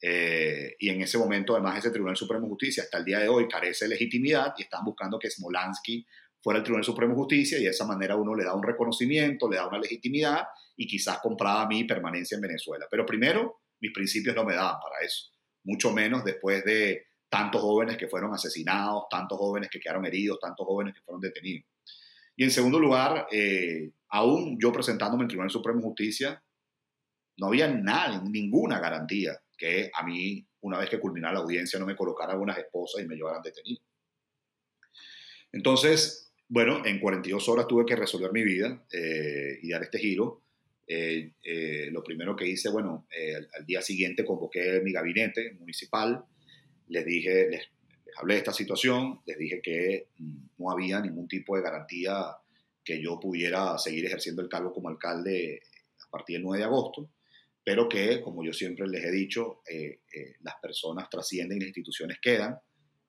[0.00, 3.28] Eh, y en ese momento, además, ese Tribunal Supremo de Justicia hasta el día de
[3.28, 6.06] hoy carece de legitimidad y están buscando que Smolansky
[6.42, 9.50] fuera el Tribunal Supremo de Justicia y de esa manera uno le da un reconocimiento,
[9.50, 10.44] le da una legitimidad
[10.76, 12.86] y quizás compraba mi permanencia en Venezuela.
[12.90, 15.30] Pero primero, mis principios no me daban para eso,
[15.64, 20.66] mucho menos después de tantos jóvenes que fueron asesinados, tantos jóvenes que quedaron heridos, tantos
[20.66, 21.66] jóvenes que fueron detenidos.
[22.36, 26.42] Y en segundo lugar, eh, aún yo presentándome en el Tribunal Supremo de Justicia,
[27.38, 31.86] no había nada, ninguna garantía que a mí, una vez que culminara la audiencia, no
[31.86, 33.82] me colocaran unas esposas y me llevaran detenido.
[35.52, 40.45] Entonces, bueno, en 42 horas tuve que resolver mi vida eh, y dar este giro.
[40.86, 43.06] Eh, eh, lo primero que hice, bueno,
[43.56, 46.24] al, día siguiente convoqué mi gabinete municipal,
[46.88, 47.62] les dije, les,
[48.16, 50.08] hablé de esta situación, les dije que
[50.58, 52.36] no había ningún tipo de garantía
[52.84, 55.60] que yo pudiera seguir ejerciendo el cargo como alcalde
[56.06, 57.10] a partir del 9 de agosto,
[57.64, 59.62] pero que, como yo siempre les he dicho,
[60.42, 62.56] las personas trascienden y las instituciones quedan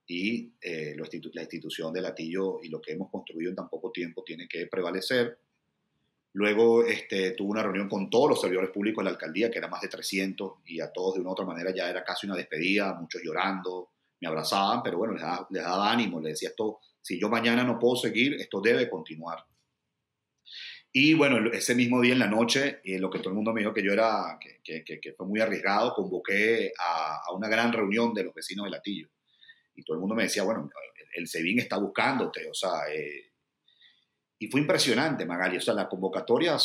[0.08, 0.96] y eh,
[1.34, 4.68] la institución de Latillo y lo que hemos construido en tan poco tiempo tiene que
[4.68, 5.38] prevalecer.
[6.38, 9.72] Luego este, tuve una reunión con todos los servidores públicos de la alcaldía, que eran
[9.72, 12.36] más de 300, y a todos de una u otra manera ya era casi una
[12.36, 13.90] despedida, muchos llorando,
[14.22, 17.80] me abrazaban, pero bueno, les daba, les ánimo, les decía esto, si yo mañana no
[17.80, 19.40] puedo seguir, esto debe continuar.
[20.92, 23.62] Y bueno, ese mismo día en la noche, y lo que todo el mundo me
[23.62, 27.74] dijo que yo era, que, que, que fue muy arriesgado, convoqué a, a, una gran
[27.74, 29.10] reunión de los vecinos de Latillo
[29.74, 30.70] y todo el mundo me decía, bueno,
[31.16, 33.32] el SEBIN está buscándote, o sea, eh,
[34.40, 36.58] y fue impresionante, Magali, o sea, la convocatoria,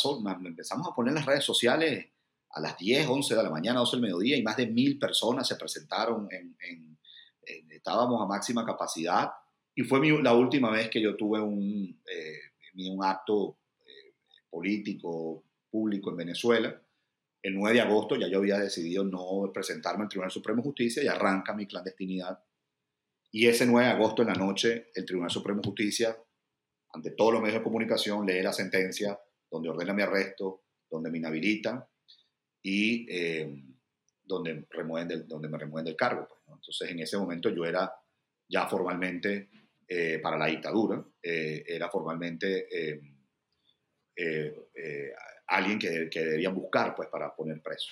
[0.45, 2.07] empezamos a poner en las redes sociales
[2.51, 5.47] a las 10, 11 de la mañana, 12 del mediodía, y más de mil personas
[5.47, 6.55] se presentaron, en,
[7.69, 9.31] estábamos a máxima capacidad,
[9.75, 14.13] y fue la última vez que yo tuve un, eh, un acto eh,
[14.49, 16.79] político, público en Venezuela.
[17.41, 21.03] El 9 de agosto ya yo había decidido no presentarme al Tribunal Supremo de Justicia
[21.03, 22.39] y arranca mi clandestinidad.
[23.31, 26.15] Y ese 9 de agosto en la noche, el Tribunal Supremo de Justicia,
[26.93, 31.17] ante todos los medios de comunicación, lee la sentencia donde ordena mi arresto, donde me
[31.17, 31.83] inhabilitan
[32.61, 33.63] y eh,
[34.23, 36.27] donde, remueven del, donde me remueven del cargo.
[36.27, 37.91] Pues, Entonces, en ese momento yo era
[38.47, 39.49] ya formalmente
[39.87, 42.67] eh, para la dictadura, eh, era formalmente
[45.47, 47.91] alguien que, que, debían buscar pues, para poner preso.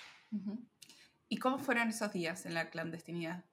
[1.28, 3.46] ¿Y cómo fueron esos días en la clandestinidad?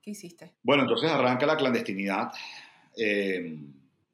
[0.00, 0.54] ¿Qué hiciste?
[0.62, 2.30] Bueno, entonces arranca la clandestinidad.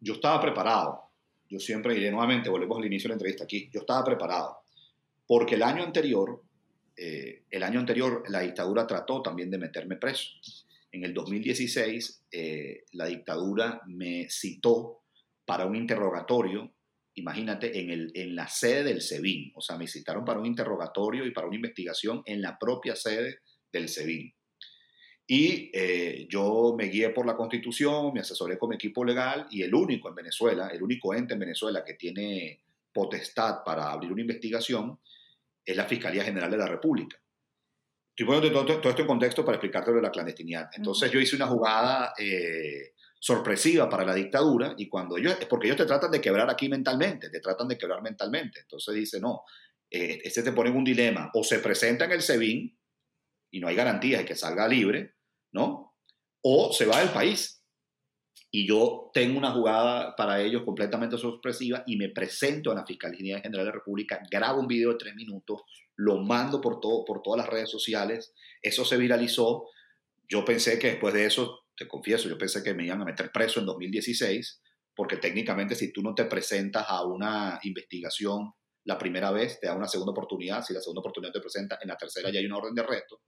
[0.05, 1.01] Yo estaba preparado.
[1.49, 4.59] Yo siempre, y nuevamente, volvemos al inicio de la entrevista aquí, yo estaba preparado.
[5.27, 6.43] Porque el año anterior,
[6.95, 10.29] eh, el año anterior la dictadura trató también de meterme preso.
[10.93, 15.01] En el 2016, eh, la dictadura me citó
[15.47, 16.75] para un interrogatorio,
[17.15, 19.53] imagínate, en, el, en la sede del SEBIN.
[19.55, 23.39] O sea, me citaron para un interrogatorio y para una investigación en la propia sede
[23.73, 24.35] del SEBIN.
[25.27, 29.63] Y eh, yo me guié por la constitución, me asesoré con mi equipo legal y
[29.63, 34.21] el único en Venezuela, el único ente en Venezuela que tiene potestad para abrir una
[34.21, 34.99] investigación
[35.65, 37.19] es la Fiscalía General de la República.
[38.11, 40.69] Estoy poniendo todo, esto en contexto para explicarte lo de la clandestinidad.
[40.75, 45.79] Entonces yo hice una jugada eh, sorpresiva para la dictadura y cuando ellos, porque ellos
[45.79, 48.61] te tratan de quebrar aquí mentalmente, te tratan de quebrar mentalmente.
[48.61, 49.43] Entonces dice, no,
[49.91, 52.79] eh, este te pone en un dilema, o se presenta en el SEBIN
[53.55, 55.15] y no hay garantías de que salga libre,
[55.53, 55.95] ¿no?
[56.43, 57.63] O se va del país.
[58.51, 63.41] Y yo tengo una jugada para ellos completamente sorpresiva y me presento en la Fiscalía
[63.41, 65.63] General de la República, grabo un video de tres minutos,
[65.95, 69.69] lo mando por, todo, por todas las redes sociales, eso se viralizó.
[70.29, 73.31] Yo pensé que después de eso, te confieso, yo pensé que me iban a meter
[73.31, 74.63] preso en 2016,
[74.97, 78.53] porque técnicamente si tú no te presentas a una investigación
[78.85, 81.89] la primera vez, te da una segunda oportunidad, si la segunda oportunidad te presenta, en
[81.89, 83.21] la tercera ya hay una orden de arresto.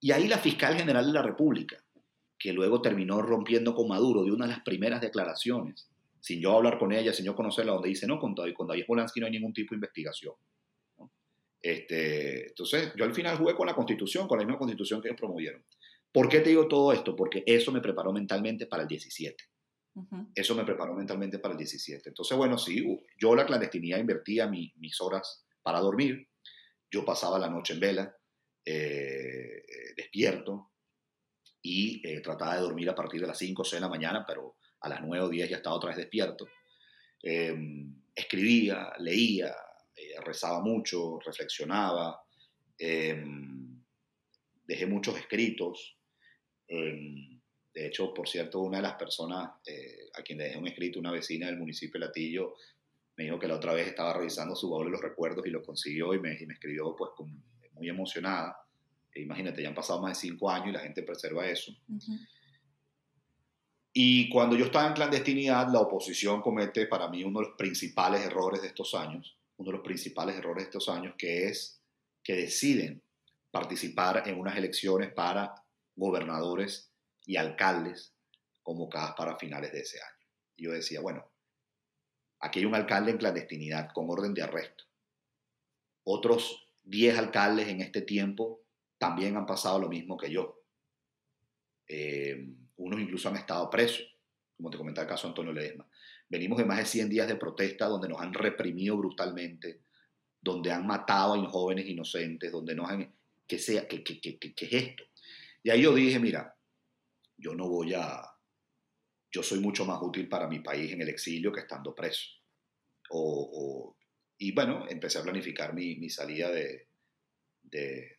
[0.00, 1.82] Y ahí la fiscal general de la República,
[2.38, 5.88] que luego terminó rompiendo con Maduro, de una de las primeras declaraciones,
[6.20, 8.84] sin yo hablar con ella, sin yo conocerla, donde dice, no, con David, con David
[8.86, 10.34] Polanski no hay ningún tipo de investigación.
[11.62, 15.20] Este, entonces, yo al final jugué con la constitución, con la misma constitución que ellos
[15.20, 15.62] promovieron.
[16.12, 17.14] ¿Por qué te digo todo esto?
[17.14, 19.44] Porque eso me preparó mentalmente para el 17.
[20.34, 22.08] Eso me preparó mentalmente para el 17.
[22.08, 22.84] Entonces, bueno, sí,
[23.18, 26.28] yo la clandestinidad invertía mis horas para dormir.
[26.90, 28.16] Yo pasaba la noche en vela.
[28.64, 29.62] Eh,
[29.96, 30.72] despierto
[31.62, 34.24] y eh, trataba de dormir a partir de las 5 o 6 de la mañana,
[34.26, 36.46] pero a las 9 o 10 ya estaba otra vez despierto.
[37.22, 39.54] Em, escribía, leía,
[39.94, 42.22] eh, rezaba mucho, reflexionaba,
[42.78, 43.82] em,
[44.64, 45.96] dejé muchos escritos.
[46.68, 47.40] Em,
[47.74, 49.50] de hecho, por cierto, una de las personas
[50.14, 52.56] a quien dejé un escrito, una vecina del municipio de Latillo,
[53.16, 55.62] me dijo que la otra vez estaba revisando su baúl de los recuerdos y lo
[55.62, 57.42] consiguió y me, y me escribió pues con
[57.80, 58.56] muy emocionada.
[59.12, 61.72] E imagínate, ya han pasado más de cinco años y la gente preserva eso.
[63.92, 68.20] Y cuando yo estaba en clandestinidad, la oposición comete para mí uno de los principales
[68.20, 71.82] errores de estos años, uno de los principales errores de estos años, que es
[72.22, 73.02] que deciden
[73.50, 75.54] participar en unas elecciones para
[75.96, 76.92] gobernadores
[77.24, 78.14] y alcaldes
[78.62, 80.26] convocadas para finales de ese año.
[80.56, 81.24] Y yo decía, bueno,
[82.40, 84.84] aquí hay un alcalde en clandestinidad con orden de arresto.
[86.04, 88.64] Otros 10 alcaldes en este tiempo
[88.98, 90.64] también han pasado lo mismo que yo.
[91.86, 94.06] Eh, unos incluso han estado presos,
[94.56, 95.88] como te comentaba el caso de Antonio Ledesma.
[96.28, 99.82] Venimos de más de 100 días de protesta donde nos han reprimido brutalmente,
[100.40, 103.14] donde han matado a jóvenes inocentes, donde nos han...
[103.46, 105.04] ¿Qué, sea, qué, qué, qué, qué es esto?
[105.62, 106.56] Y ahí yo dije, mira,
[107.36, 108.22] yo no voy a...
[109.32, 112.26] Yo soy mucho más útil para mi país en el exilio que estando preso.
[113.10, 113.96] O,
[114.42, 116.88] y bueno, empecé a planificar mi, mi salida de,
[117.62, 118.16] de,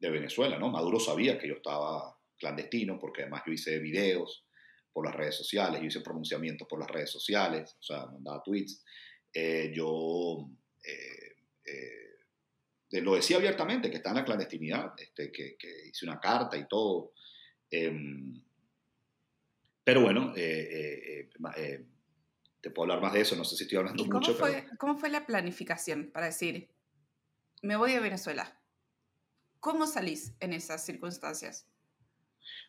[0.00, 0.70] Venezuela, ¿no?
[0.70, 4.46] Maduro sabía que yo estaba clandestino porque además yo hice videos
[4.90, 8.82] por las redes sociales, yo hice pronunciamientos por las redes sociales, o sea, mandaba tweets.
[9.30, 10.48] Eh, yo
[10.82, 16.18] eh, eh, lo decía abiertamente, que está en la clandestinidad, este, que, que hice una
[16.18, 17.12] carta y todo.
[17.70, 18.42] Em,
[19.84, 20.32] pero bueno,
[22.68, 24.34] te puedo hablar más de eso, no sé si estoy hablando ¿Y cómo mucho.
[24.34, 26.68] Fue, ¿Cómo fue la planificación para decir,
[27.62, 28.60] me voy a Venezuela?
[29.60, 31.66] ¿Cómo salís en esas circunstancias?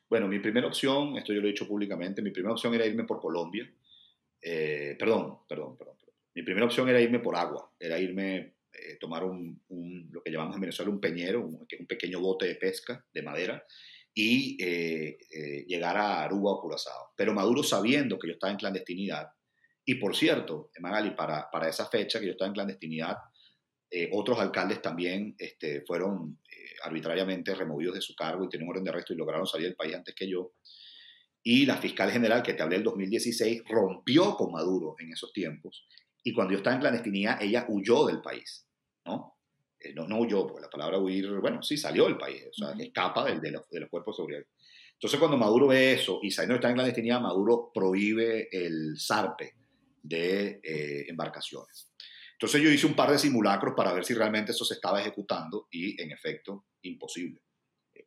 [0.10, 3.04] Bueno, mi primera opción, esto yo lo he dicho públicamente, mi primera opción era irme
[3.04, 3.70] por Colombia.
[4.42, 8.98] Eh, perdón, perdón, perdón, perdón, Mi primera opción era irme por agua, era irme, eh,
[9.00, 12.56] tomar un, un, lo que llamamos en Venezuela un peñero, un, un pequeño bote de
[12.56, 13.64] pesca de madera,
[14.14, 17.14] y eh, eh, llegar a Aruba o Curazao.
[17.16, 19.30] Pero Maduro, sabiendo que yo estaba en clandestinidad,
[19.90, 23.18] y por cierto, Magali, para, para esa fecha que yo estaba en clandestinidad,
[23.90, 28.84] eh, otros alcaldes también este, fueron eh, arbitrariamente removidos de su cargo y tienen orden
[28.84, 30.52] de arresto y lograron salir del país antes que yo.
[31.42, 35.88] Y la fiscal general que te hablé del 2016 rompió con Maduro en esos tiempos.
[36.22, 38.68] Y cuando yo estaba en clandestinidad, ella huyó del país,
[39.06, 39.40] ¿no?
[39.80, 42.76] Eh, no, no huyó, porque la palabra huir, bueno, sí salió del país, o sea,
[42.78, 44.44] escapa del, de, los, de, los, cuerpos de seguridad.
[44.94, 49.56] Entonces, cuando Maduro ve eso y que está en clandestinidad, Maduro prohíbe el zarpe
[50.10, 51.92] de eh, embarcaciones.
[52.34, 55.68] Entonces yo hice un par de simulacros para ver si realmente eso se estaba ejecutando
[55.72, 57.42] y en efecto, imposible.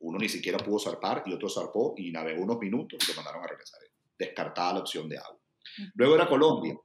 [0.01, 3.43] Uno ni siquiera pudo zarpar y otro zarpó y navegó unos minutos y lo mandaron
[3.43, 3.79] a regresar.
[4.17, 5.39] Descartada la opción de agua.
[5.95, 6.75] Luego era Colombia.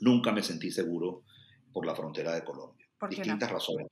[0.00, 1.24] Nunca me sentí seguro
[1.72, 2.86] por la frontera de Colombia.
[2.98, 3.56] ¿Por Distintas no?
[3.56, 3.86] razones.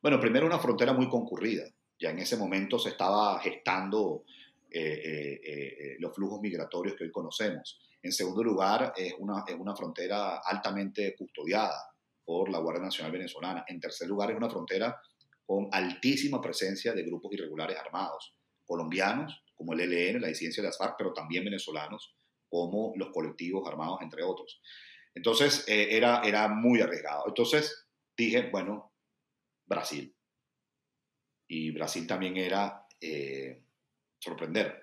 [0.00, 1.64] Bueno, primero una frontera muy concurrida.
[1.98, 4.24] Ya en ese momento se estaba gestando
[4.70, 7.80] eh, eh, eh, los flujos migratorios que hoy conocemos.
[8.02, 11.92] En segundo lugar, es una, es una frontera altamente custodiada
[12.24, 13.64] por la Guardia Nacional Venezolana.
[13.68, 15.00] En tercer lugar, es una frontera
[15.44, 18.34] con altísima presencia de grupos irregulares armados,
[18.64, 22.16] colombianos, como el ELN, la disidencia de las FARC, pero también venezolanos,
[22.48, 24.60] como los colectivos armados, entre otros.
[25.14, 27.24] Entonces, eh, era, era muy arriesgado.
[27.28, 27.86] Entonces,
[28.16, 28.92] dije, bueno,
[29.66, 30.14] Brasil.
[31.48, 33.62] Y Brasil también era eh,
[34.18, 34.81] sorprender.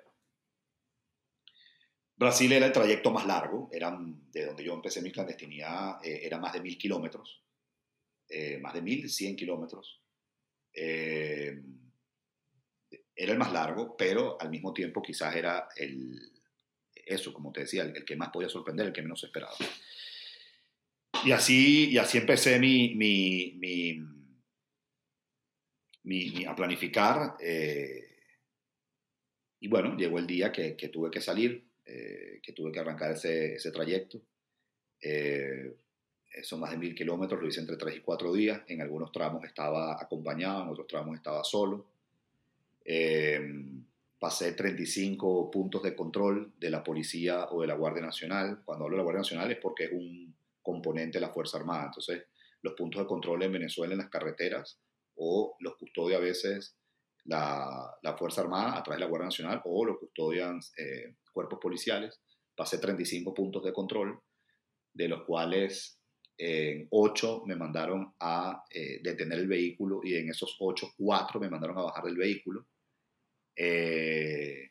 [2.19, 6.38] Brasil era el trayecto más largo, eran, de donde yo empecé mi clandestinidad, eh, era
[6.38, 7.41] más de mil kilómetros,
[8.27, 10.01] eh, más de mil cien kilómetros.
[10.73, 11.63] Eh,
[13.15, 16.19] era el más largo, pero al mismo tiempo quizás era el,
[16.93, 19.55] eso, como te decía, el, que más podía sorprender, el que menos esperaba.
[21.23, 23.58] Y así, y así empecé mi, mi,
[26.03, 27.38] mi, a planificar.
[29.62, 33.56] y bueno, llegó el día que tuve que salir eh, que tuve que arrancar ese,
[33.56, 34.21] ese trayecto.
[35.02, 35.73] Eh,
[36.43, 38.62] son más de mil kilómetros, lo hice entre tres y cuatro días.
[38.67, 41.88] En algunos tramos estaba acompañado, en otros tramos estaba solo.
[42.86, 43.41] Eh,
[44.19, 48.62] pasé 35 puntos de control de la policía o de la Guardia Nacional.
[48.63, 51.86] Cuando hablo de la Guardia Nacional es porque es un componente de la Fuerza Armada.
[51.86, 52.23] Entonces,
[52.62, 54.80] los puntos de control en Venezuela en las carreteras
[55.15, 56.75] o los custodia a veces
[57.25, 61.60] la, la, Fuerza Armada a través de la Guardia Nacional o lo custodian eh, cuerpos
[61.62, 62.21] policiales.
[62.55, 64.19] Pasé 35 puntos de control,
[64.93, 65.99] de los cuales
[66.39, 71.39] en eh, 8 me mandaron a eh, detener el vehículo y en esos 8, 4
[71.39, 72.65] me mandaron a bajar del vehículo.
[73.54, 74.69] Eh,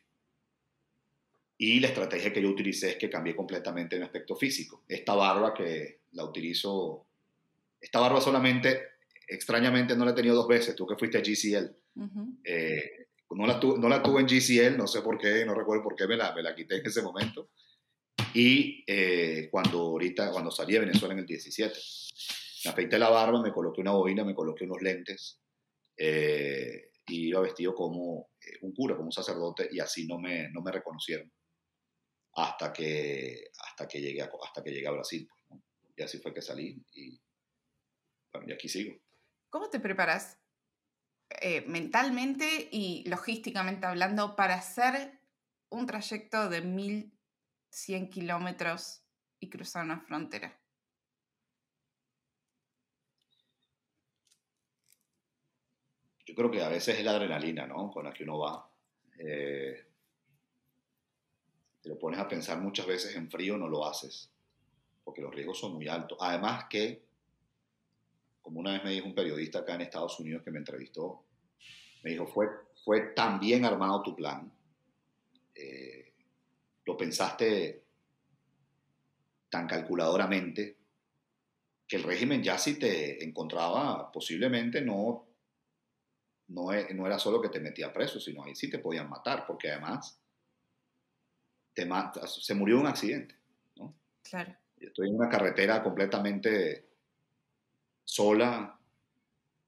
[1.59, 4.83] y la estrategia que yo utilicé es que cambié completamente mi aspecto físico.
[4.87, 7.05] Esta barba que la utilizo,
[7.79, 8.81] esta barba solamente,
[9.27, 11.69] extrañamente no la he tenido dos veces, tú que fuiste a GCL.
[11.95, 12.39] Uh -huh.
[12.43, 15.83] eh, no, la tuve, no la tuve en GCL, no sé por qué, no recuerdo
[15.83, 17.51] por qué me la, me la quité en ese momento.
[18.33, 21.79] Y eh, cuando ahorita, cuando salí de Venezuela en el 17,
[22.65, 25.39] me afeité la barba, me coloqué una bobina, me coloqué unos lentes
[25.97, 28.29] eh, y iba vestido como
[28.61, 31.31] un cura, como un sacerdote y así no me, no me reconocieron
[32.35, 35.27] hasta que, hasta que, llegué, a, hasta que llegué a Brasil.
[35.27, 35.63] Pues, ¿no?
[35.95, 37.19] Y así fue que salí y,
[38.31, 38.95] bueno, y aquí sigo.
[39.49, 40.37] ¿Cómo te preparas
[41.29, 45.19] eh, mentalmente y logísticamente hablando para hacer
[45.69, 49.03] un trayecto de 1100 kilómetros
[49.39, 50.59] y cruzar una frontera?
[56.25, 57.89] Yo creo que a veces es la adrenalina, ¿no?
[57.89, 58.69] Con la que uno va.
[59.17, 59.85] Eh,
[61.81, 64.31] te lo pones a pensar muchas veces en frío, no lo haces,
[65.03, 66.17] porque los riesgos son muy altos.
[66.21, 67.08] Además que,
[68.49, 71.23] como una vez me dijo un periodista acá en Estados Unidos que me entrevistó,
[72.01, 72.47] me dijo, fue,
[72.83, 74.51] fue tan bien armado tu plan,
[75.53, 76.13] eh,
[76.83, 77.83] lo pensaste
[79.51, 80.79] tan calculadoramente,
[81.87, 85.27] que el régimen ya si te encontraba posiblemente no,
[86.47, 89.45] no, e, no era solo que te metía preso, sino ahí sí te podían matar,
[89.45, 90.19] porque además
[91.71, 91.87] te
[92.25, 93.35] se murió en un accidente.
[93.75, 93.95] ¿no?
[94.23, 94.55] Claro.
[94.75, 96.88] Estoy en una carretera completamente
[98.09, 98.75] sola,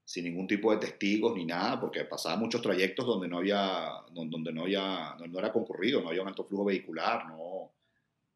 [0.04, 4.52] sin ningún tipo de testigos ni nada, porque pasaba muchos trayectos donde no había, donde
[4.52, 7.72] no había, no era concurrido, no había un alto flujo vehicular, no,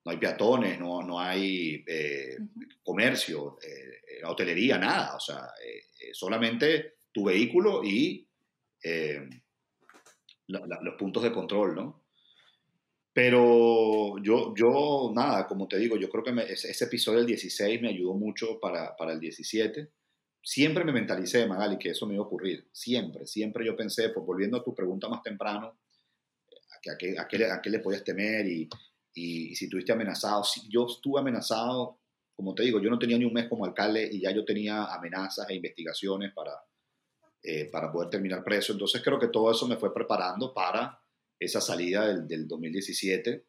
[0.06, 2.38] no hay peatones, no, no hay eh,
[2.84, 8.28] comercio, eh, hotelería, nada, o sea, eh, solamente tu vehículo y
[10.48, 12.05] los puntos de control, ¿no?
[13.16, 17.88] Pero yo, yo, nada, como te digo, yo creo que ese, episodio del 16 me
[17.88, 19.90] ayudó mucho para, para el 17.
[20.44, 22.68] Siempre me mentalicé, Magali, que eso me iba a ocurrir.
[22.74, 25.80] Siempre, siempre yo pensé, pues volviendo a tu pregunta más temprano,
[26.76, 28.68] a qué, a qué, a qué le podías temer y,
[29.14, 30.44] y, si tuviste amenazado.
[30.44, 32.02] Si yo estuve amenazado,
[32.36, 34.94] como te digo, yo no tenía ni un mes como alcalde y ya yo tenía
[34.94, 36.52] amenazas e investigaciones para,
[37.42, 38.74] eh, para poder terminar preso.
[38.74, 41.00] Entonces creo que todo eso me fue preparando para
[41.40, 43.44] esa salida del, del 2017.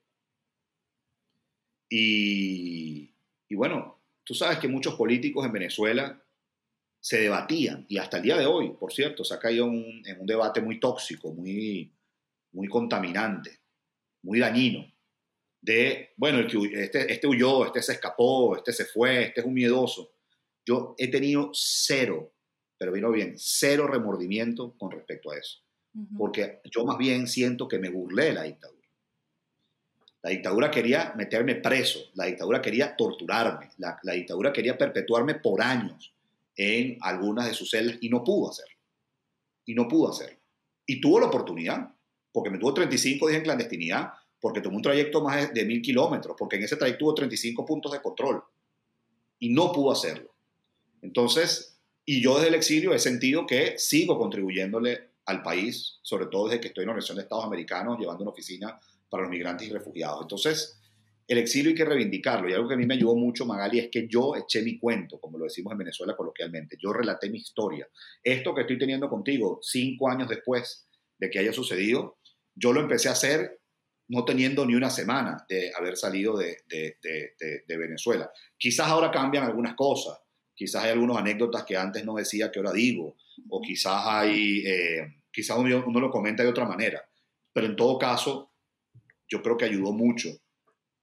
[1.89, 3.13] Y,
[3.49, 6.23] y, bueno, tú sabes que muchos políticos en Venezuela
[7.01, 10.27] se debatían, y hasta el día de hoy, por cierto, se ha caído en un
[10.27, 11.93] debate muy tóxico, muy,
[12.51, 13.61] muy contaminante,
[14.23, 14.93] muy dañino,
[15.61, 20.13] de, bueno, este, este huyó, este se escapó, este se fue, este es un miedoso.
[20.65, 22.33] Yo he tenido cero,
[22.77, 25.66] pero vino bien, cero remordimiento con respecto a eso
[26.17, 28.77] porque yo más bien siento que me burlé de la dictadura.
[30.23, 36.13] La dictadura quería meterme preso, la dictadura quería torturarme, la, dictadura quería perpetuarme por años
[36.57, 38.75] en algunas de sus celdas y no pudo hacerlo.
[39.65, 40.39] Y no pudo hacerlo.
[40.85, 41.95] Y tuvo la oportunidad,
[42.33, 46.37] porque me tuvo 35 días en clandestinidad, porque tomó un trayecto más de mil kilómetros,
[46.39, 48.43] porque en ese trayecto tuvo 35 puntos de control.
[49.39, 50.35] Y no pudo hacerlo.
[51.03, 56.49] Entonces, y yo desde el exilio he sentido que sigo contribuyéndole al país, sobre todo
[56.49, 59.69] desde que estoy en la Organización de Estados Americanos, llevando una oficina para los migrantes
[59.69, 60.23] y refugiados.
[60.23, 60.81] Entonces,
[61.29, 62.49] el exilio hay que reivindicarlo.
[62.49, 65.19] Y algo que a mí me ayudó mucho, Magali, es que yo eché mi cuento,
[65.19, 66.77] como lo decimos en Venezuela coloquialmente.
[66.81, 67.89] Yo relaté mi historia.
[68.23, 72.19] Esto que estoy teniendo contigo cinco años después de que haya sucedido,
[72.55, 73.61] yo lo empecé a hacer
[74.09, 76.97] no teniendo ni una semana de haber salido de, de,
[77.67, 78.31] de, Venezuela.
[78.57, 80.19] Quizás ahora cambian algunas cosas,
[80.55, 83.17] quizás hay algunas anécdotas que antes no decía que ahora digo,
[83.49, 87.07] o quizás hay, eh, quizás uno, uno, lo comenta de otra manera,
[87.53, 88.55] pero en todo caso,
[89.29, 90.31] yo creo que ayudó mucho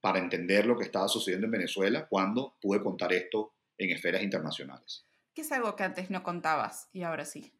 [0.00, 5.06] para entender lo que estaba sucediendo en Venezuela cuando pude contar esto en esferas internacionales.
[5.32, 7.52] ¿Qué es algo que antes no contabas y ahora sí?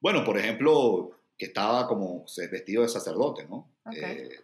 [0.00, 3.76] Bueno, por ejemplo, que estaba como vestido de sacerdote, ¿no?
[3.92, 4.40] Eh,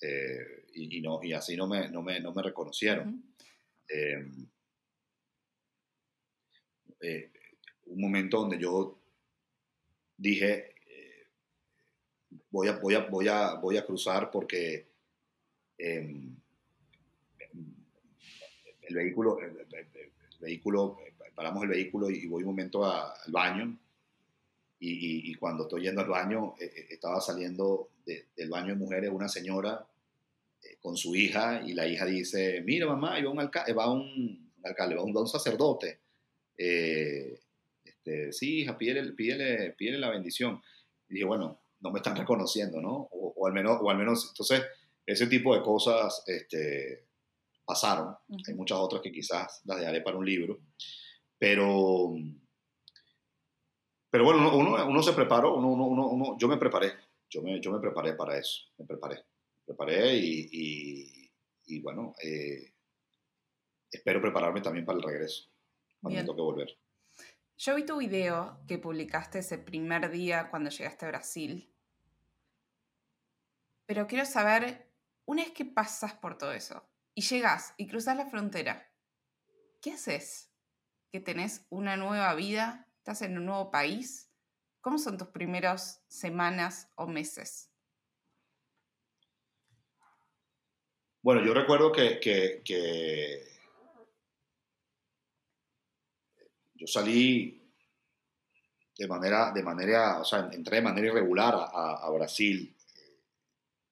[0.00, 3.22] eh, y, no, y así no me, no me, no me reconocieron
[7.90, 8.99] un momento donde yo
[10.20, 11.26] dije, eh,
[12.50, 14.86] voy, a, voy, a, voy, a, voy a cruzar porque
[15.78, 16.36] em,
[18.82, 19.66] el vehículo, el,
[20.40, 20.98] vehículo,
[21.34, 23.78] paramos el vehículo y voy un momento al baño
[24.78, 29.28] y, cuando estoy yendo al baño, eh, eh, estaba saliendo del baño de mujeres una
[29.28, 29.86] señora
[30.80, 34.96] con su hija y la hija dice, mira mamá, va un, alcalde, va un, alcalde,
[34.96, 36.00] va un, va un sacerdote.
[38.02, 40.60] Este, sí, hija, pídele, pídele, la bendición.
[41.08, 43.08] Y dije, bueno, no me están reconociendo, ¿no?
[43.12, 44.66] O, al, menos, o al menos, entonces,
[45.04, 47.08] ese tipo de cosas este,
[47.64, 48.14] pasaron.
[48.46, 50.60] Hay muchas otras que quizás las dejaré para un libro.
[51.38, 52.14] Pero,
[54.10, 56.92] pero bueno, uno, uno se preparó, uno, uno, yo me preparé,
[57.28, 61.30] yo me, yo me preparé para eso, me preparé, me preparé y,
[61.64, 62.74] y, bueno, eh,
[63.90, 65.48] espero prepararme también para el regreso,
[66.02, 66.78] cuando me toque volver.
[67.62, 71.70] Yo vi tu video que publicaste ese primer día cuando llegaste a Brasil.
[73.84, 74.90] Pero quiero saber,
[75.26, 78.90] una vez que pasas por todo eso y llegas y cruzas la frontera,
[79.82, 80.50] ¿qué haces?
[81.12, 84.32] Que tenés una nueva vida estás en un nuevo país.
[84.80, 87.70] ¿Cómo son tus primeras semanas o meses?
[91.20, 92.20] Bueno, yo recuerdo que,
[96.80, 97.60] yo salí
[98.96, 102.74] de manera, de manera, o sea, entré de manera irregular a, Brasil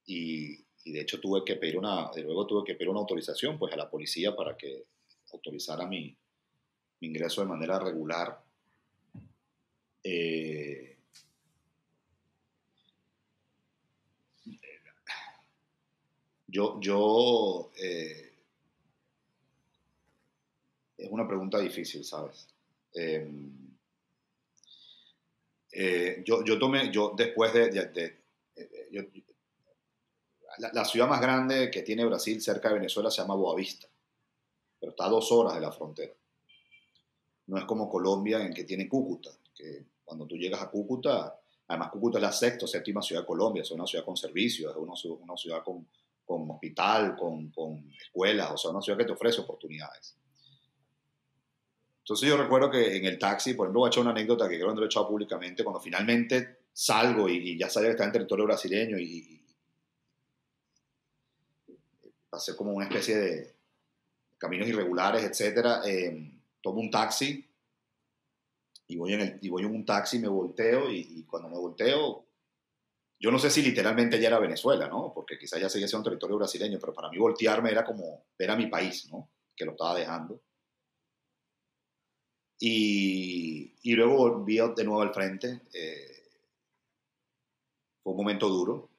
[0.06, 0.56] y,
[0.90, 3.90] de hecho tuve que pedir una, luego tuve que pedir una autorización pues a la
[3.90, 4.86] policía para que
[5.34, 6.16] autorizara mi,
[7.00, 8.42] mi ingreso de manera regular.
[10.02, 10.96] Eh,
[16.46, 18.32] yo, yo eh,
[20.96, 22.48] es una pregunta difícil, ¿sabes?
[22.92, 23.76] Em,
[25.72, 27.70] eh, yo, yo, tomé, yo después de,
[30.58, 33.86] la, la, ciudad más grande que tiene Brasil cerca de Venezuela se llama Boavista,
[34.80, 36.12] pero está a dos horas de la frontera.
[37.46, 41.90] No es como Colombia en que tiene Cúcuta, que cuando tú llegas a Cúcuta, además
[41.90, 44.76] Cúcuta es la sexta o séptima ciudad de Colombia, es una ciudad con servicios, es
[44.76, 45.86] una, una ciudad con,
[46.24, 50.16] con hospital, con, con escuelas, o sea, una ciudad que te ofrece oportunidades.
[52.08, 54.54] Entonces yo recuerdo que en el taxi, por ejemplo, voy a echar una anécdota que
[54.54, 58.06] creo que no lo he echado públicamente, cuando finalmente salgo y, ya sabía que estaba
[58.06, 59.44] en territorio brasileño y,
[62.30, 63.54] pasé como una especie de
[64.38, 66.32] caminos irregulares, etcétera, eh,
[66.62, 67.46] tomo un taxi
[68.86, 72.24] y voy en, el, y voy en un taxi, me volteo y, cuando me volteo,
[73.20, 75.12] yo no sé si literalmente ya era Venezuela, ¿no?
[75.14, 78.50] Porque quizás ya seguía siendo un territorio brasileño, pero para mí voltearme era como ver
[78.50, 79.28] a mi país, ¿no?
[79.54, 80.40] Que lo estaba dejando.
[82.60, 85.62] Y, luego volví de nuevo al frente.
[85.72, 86.28] Eh,
[88.02, 88.90] fue un momento duro.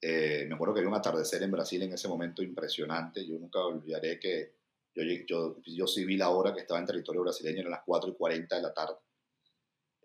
[0.00, 3.26] Eh, me acuerdo que había un atardecer en Brasil en ese momento impresionante.
[3.26, 4.54] Yo nunca olvidaré que
[4.94, 8.10] yo, yo, yo sí vi la hora que estaba en territorio brasileño, eran las 4
[8.10, 8.96] y 40 de la tarde.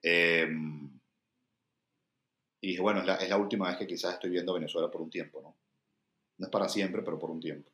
[0.04, 0.48] Eh,
[2.62, 5.02] y dije, bueno, es la, es la, última vez que quizás estoy viendo Venezuela por
[5.02, 5.58] un tiempo, ¿no?
[6.38, 7.72] No es para siempre, pero por un tiempo.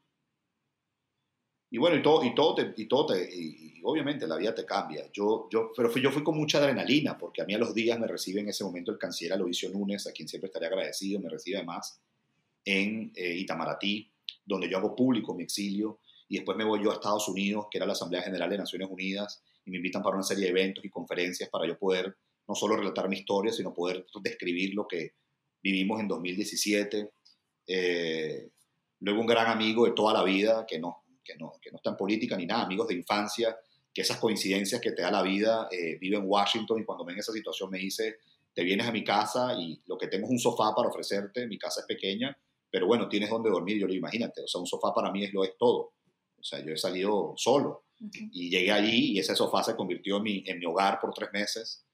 [1.74, 4.64] Y bueno, y todo, y todo, te, y, todo te, y, obviamente la vida te
[4.64, 5.10] cambia.
[5.12, 8.00] Yo, yo, pero fui, yo fui con mucha adrenalina, porque a mí a los días
[8.00, 11.30] me recibe en ese momento el canciller Aloisio Núñez, a quien siempre estaré agradecido, me
[11.30, 12.00] recibe además
[12.64, 14.08] en eh, Itamaraty,
[14.46, 15.98] donde yo hago público mi exilio,
[16.30, 18.88] y después me voy yo a Estados Unidos, que era la Asamblea General de Naciones
[18.92, 22.16] Unidas, y me invitan para una serie de eventos y conferencias para yo poder
[22.48, 25.16] no solo relatar mi historia, sino poder describir lo que
[25.64, 27.10] vivimos en 2017.
[27.66, 28.50] Eh,
[29.00, 31.92] luego un gran amigo de toda la vida, que no, que, no, que no está
[31.92, 33.58] en política ni nada, amigos de infancia,
[33.94, 37.20] que esas coincidencias que te da la vida, eh, vive en Washington y cuando ven
[37.20, 38.18] esa situación me dice,
[38.54, 41.58] te vienes a mi casa y lo que tengo es un sofá para ofrecerte, mi
[41.58, 42.38] casa es pequeña,
[42.70, 45.34] pero bueno, tienes donde dormir, yo lo imagínate, o sea, un sofá para mí es
[45.34, 45.94] lo es todo.
[46.40, 47.86] O sea, yo he salido solo
[48.32, 51.30] y llegué allí y ese sofá se convirtió en mi, en mi hogar por tres
[51.32, 51.86] meses.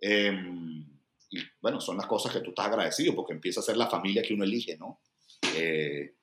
[0.00, 0.84] Em,
[1.30, 4.22] y bueno, son las cosas que tú estás agradecido porque empieza a ser la familia
[4.22, 5.00] que uno elige, ¿no?
[5.56, 6.14] Eh,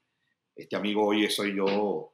[0.55, 2.14] este amigo hoy soy yo,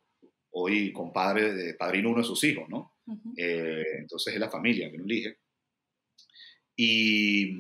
[0.58, 2.94] hoy compadre, de padrino uno de sus hijos, ¿no?
[3.38, 5.38] Eh, entonces es la familia que uno elige.
[6.76, 7.56] Y,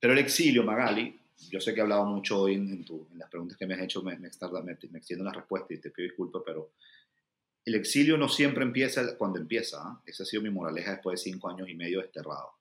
[0.00, 1.18] pero el exilio, Magali,
[1.50, 4.16] yo sé que he hablado mucho hoy en, las preguntas que me has hecho, me,
[4.16, 6.72] me, me, extiendo la respuesta y te pido disculpas, pero
[7.64, 9.78] el exilio no siempre empieza cuando empieza.
[9.78, 10.10] ¿eh?
[10.10, 12.54] Esa ha sido mi moraleja después de cinco años y medio desterrado.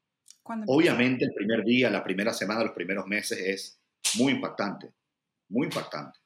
[0.67, 3.79] Obviamente el primer día, la primera semana, los primeros meses es
[4.17, 4.91] muy impactante,
[5.49, 6.19] muy impactante.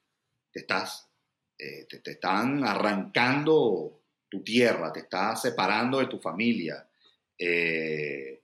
[0.52, 1.10] Te estás,
[1.58, 6.88] eh, te, están arrancando tu tierra, te estás separando de tu familia.
[7.38, 8.42] Eh,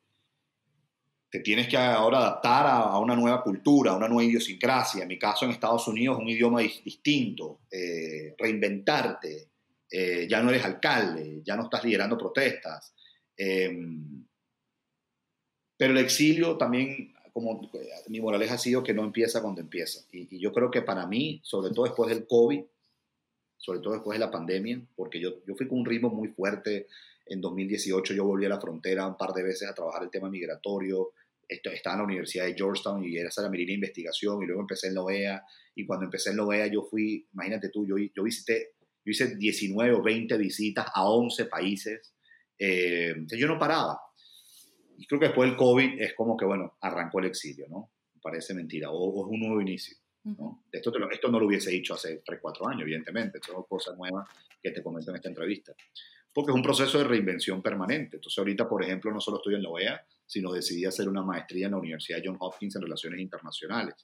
[1.30, 5.03] te tienes que ahora adaptar a, una nueva cultura, a una nueva idiosincrasia.
[5.03, 9.47] En mi caso, en Estados Unidos, un idioma distinto, eh, reinventarte.
[10.28, 12.93] Ya no eres alcalde, ya no estás liderando protestas.
[13.36, 14.26] Em,
[15.82, 17.72] pero el exilio también, como
[18.07, 20.05] mi moraleja ha sido que no empieza cuando empieza.
[20.12, 22.62] Y, yo creo que para mí, sobre todo después del COVID,
[23.62, 26.88] sobre todo después de la pandemia, porque yo, yo fui con un ritmo muy fuerte.
[27.28, 30.30] En 2018 yo volví a la frontera un par de veces a trabajar el tema
[30.30, 31.14] migratorio,
[31.47, 34.88] estaba en la Universidad de Georgetown y era esa la de investigación y luego empecé
[34.88, 35.43] en la OEA
[35.76, 38.72] y cuando empecé en la OEA yo fui, imagínate tú, yo, yo visité,
[39.03, 42.14] yo hice 19 o 20 visitas a 11 países,
[42.57, 43.99] eh, yo no paraba.
[44.97, 47.91] Y creo que después del COVID es como que, bueno, arrancó el exilio, ¿no?
[48.22, 49.97] Parece mentira, o, es un nuevo inicio.
[50.24, 50.63] ¿No?
[50.72, 54.28] Esto, esto no lo hubiese dicho hace 3, 4 años, evidentemente, esto es cosa nueva
[54.61, 55.74] que te comento en esta entrevista.
[56.34, 58.17] Porque es un proceso de reinvención permanente.
[58.17, 61.65] Entonces ahorita, por ejemplo, no solo estoy en la OEA, sino decidí hacer una maestría
[61.65, 63.95] en la Universidad John Hopkins en Relaciones Internacionales.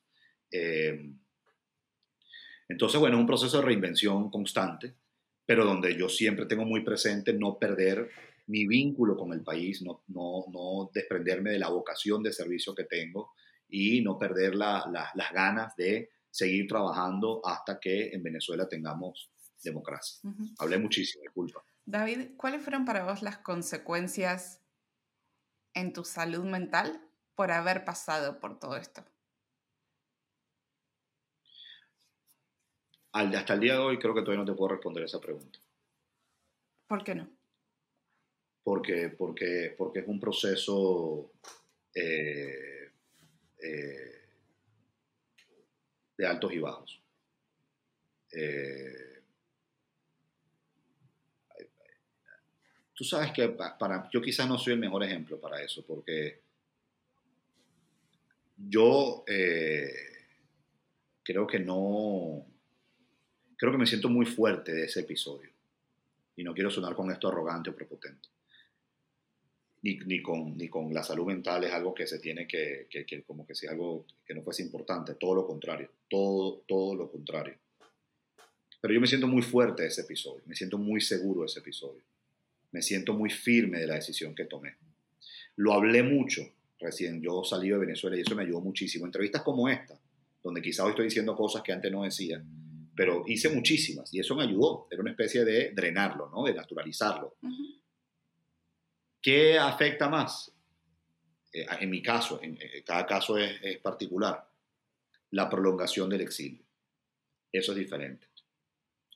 [0.51, 1.09] Eh,
[2.67, 4.93] entonces, bueno, es un proceso de reinvención constante,
[5.45, 8.09] pero donde yo siempre tengo muy presente no perder
[8.47, 12.83] mi vínculo con el país, no, no, no desprenderme de la vocación de servicio que
[12.83, 13.31] tengo
[13.69, 19.31] y no perder las ganas de seguir trabajando hasta que en Venezuela tengamos
[19.63, 20.29] democracia.
[20.59, 21.63] Hablé muchísimo, disculpa.
[21.85, 24.61] David, ¿cuáles fueron para vos las consecuencias
[25.73, 27.01] en tu salud mental
[27.35, 29.03] por haber pasado por todo esto?
[33.11, 35.57] hasta el día de hoy creo que todavía no te puedo responder esa pregunta.
[36.87, 37.27] ¿Por qué no?
[38.63, 41.31] Porque, porque, porque es un proceso
[41.95, 42.76] eh,
[43.61, 44.21] eh,
[46.17, 47.01] de altos y bajos.
[48.31, 49.21] Eh,
[52.93, 56.41] tú sabes que para, yo quizás no soy el mejor ejemplo para eso, porque
[58.57, 59.23] yo
[61.23, 62.45] creo que no,
[63.57, 65.49] creo que me siento muy fuerte de ese episodio.
[66.35, 68.29] Y no quiero sonar con esto arrogante o prepotente.
[69.83, 73.21] Ni, ni, con, ni con la salud mental es algo que se tiene que, que,
[73.23, 77.53] como que sea algo que no fuese importante, todo lo contrario, todo, todo lo contrario.
[78.81, 81.59] Pero yo me siento muy fuerte de ese episodio, me siento muy seguro de ese
[81.59, 82.01] episodio,
[82.71, 84.75] me siento muy firme de la decisión que tomé.
[85.55, 86.41] Lo hablé mucho
[86.79, 89.05] recién, yo salí de Venezuela y eso me ayudó muchísimo.
[89.05, 89.99] Entrevistas como esta,
[90.43, 92.43] donde quizá hoy estoy diciendo cosas que antes no decía,
[92.95, 94.87] pero hice muchísimas y eso me ayudó.
[94.89, 96.43] Era una especie de drenarlo, ¿no?
[96.43, 97.35] De naturalizarlo.
[99.27, 100.53] ¿Qué afecta más?
[101.51, 104.49] Eh, en mi caso, en, eh, cada caso es, es, particular.
[105.31, 106.63] La prolongación del exilio.
[107.51, 108.25] Eso es diferente.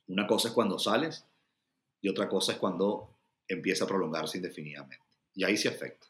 [0.08, 1.24] Una cosa es cuando sales
[2.02, 5.02] y otra cosa es cuando empieza a prolongarse indefinidamente.
[5.32, 6.06] Y ahí se afecta.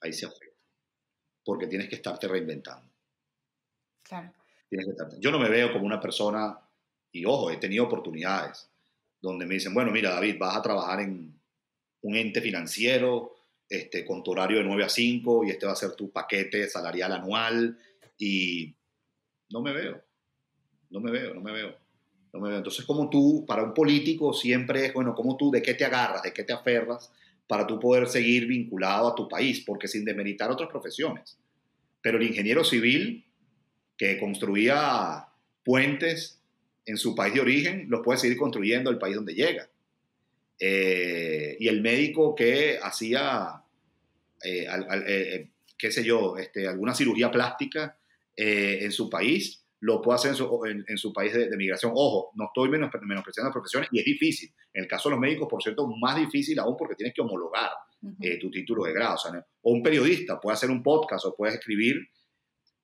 [0.00, 0.58] Ahí se afecta.
[1.44, 2.90] Porque tienes que estarte reinventando.
[4.02, 4.32] Claro.
[4.68, 5.16] Tienes que estarte.
[5.20, 6.58] Yo no me veo como una persona
[7.12, 8.68] y ojo, he tenido oportunidades
[9.20, 11.36] donde me dicen, bueno, mira, David, vas a trabajar en
[12.02, 13.34] un ente financiero
[13.68, 16.68] este, con tu horario de 9 a 5 y este va a ser tu paquete
[16.68, 17.78] salarial anual
[18.18, 18.74] y
[19.50, 20.02] no me veo,
[20.90, 21.86] no me veo, no me veo.
[22.32, 22.58] No me veo.
[22.58, 26.22] Entonces, como tú, para un político siempre es, bueno, como tú, ¿de qué te agarras,
[26.22, 27.10] de qué te aferras
[27.46, 29.62] para tú poder seguir vinculado a tu país?
[29.66, 31.38] Porque sin demeritar otras profesiones.
[32.02, 33.24] Pero el ingeniero civil
[33.96, 35.28] que construía
[35.64, 36.42] puentes
[36.84, 39.68] en su país de origen, los puede seguir construyendo el país donde llega.
[40.58, 43.62] Eh, y el médico que hacía,
[44.42, 44.66] eh,
[45.06, 47.98] eh, qué sé yo, este, alguna cirugía plástica
[48.38, 51.92] en su país, lo puede hacer en su, país de, migración.
[51.94, 54.52] Ojo, no estoy menos, menospreciando las profesiones y es difícil.
[54.74, 57.70] En el caso de los médicos, por cierto, más difícil aún porque tienes que homologar
[58.40, 59.16] tu título de grado.
[59.62, 61.96] O, un periodista puede hacer un podcast o puede escribir,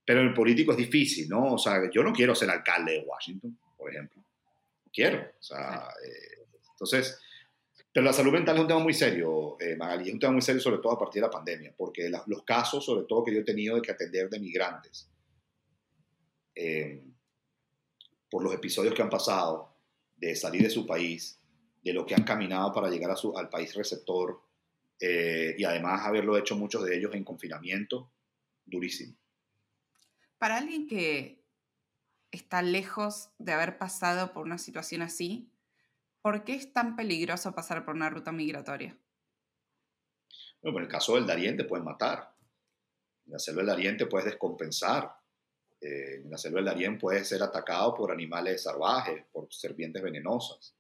[0.07, 1.53] pero el político es difícil, ¿no?
[1.53, 4.25] O sea, yo no quiero ser alcalde de Washington por ejemplo.
[4.93, 5.19] Quiero.
[5.19, 7.19] O sea, eh, entonces,
[7.93, 10.43] pero la salud mental es un tema muy serio, eh, Magali, es un tema muy
[10.43, 13.41] serio sobre todo a partir de la pandemia, porque los casos, sobre todo que yo
[13.41, 15.11] he tenido de que atender de migrantes,
[16.55, 17.05] eh,
[18.31, 19.77] por los episodios que han pasado,
[20.17, 21.39] de salir de su país,
[21.83, 24.41] de lo que han caminado para llegar al país receptor,
[25.01, 28.13] y además haberlo hecho muchos de ellos en confinamiento,
[28.65, 29.17] durísimo.
[30.39, 31.45] Para alguien que
[32.31, 35.52] está lejos de haber pasado por una situación así,
[36.23, 38.97] ¿por qué es tan peligroso pasar por una ruta migratoria?
[40.63, 42.33] Bueno, en el caso del Darién te pueden matar.
[43.27, 45.13] En la selva del Darién te puedes descompensar.
[45.81, 50.75] Eh, en la selva del Darién puedes ser atacado por animales salvajes, por serpientes venenosas.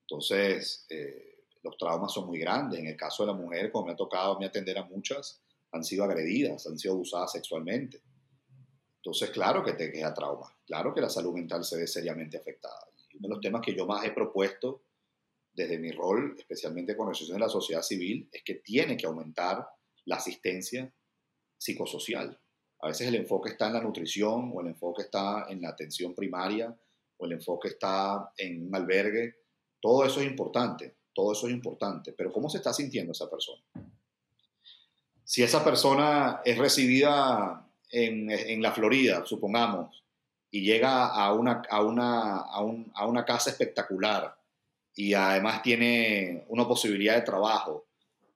[0.00, 2.80] Entonces, eh, los traumas son muy grandes.
[2.80, 5.40] En el caso de la mujer, como me ha tocado me atender a muchas,
[5.70, 8.02] han sido agredidas, han sido abusadas sexualmente.
[8.96, 12.88] Entonces, claro que te queda trauma, claro que la salud mental se ve seriamente afectada.
[13.18, 14.82] Uno de los temas que yo más he propuesto
[15.52, 19.66] desde mi rol, especialmente con Asociación de la Sociedad Civil, es que tiene que aumentar
[20.04, 20.92] la asistencia
[21.56, 22.40] psicosocial.
[22.80, 26.14] A veces el enfoque está en la nutrición o el enfoque está en la atención
[26.14, 26.74] primaria
[27.16, 29.34] o el enfoque está en un albergue.
[29.80, 33.62] Todo eso es importante, todo eso es importante, pero ¿cómo se está sintiendo esa persona?
[35.24, 40.04] Si esa persona es recibida en, la Florida, supongamos,
[40.50, 44.34] y llega a una, a, una, a, una casa espectacular
[44.94, 47.86] y además tiene una posibilidad de trabajo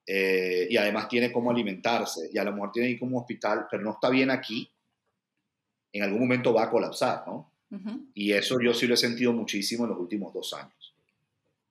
[0.07, 3.67] eh, y además tiene cómo alimentarse y a lo mejor tiene que ir como hospital,
[3.71, 4.71] pero no está bien aquí,
[5.93, 7.51] en algún momento va a colapsar, ¿no?
[8.15, 10.95] Y eso yo sí lo he sentido muchísimo en los últimos dos años.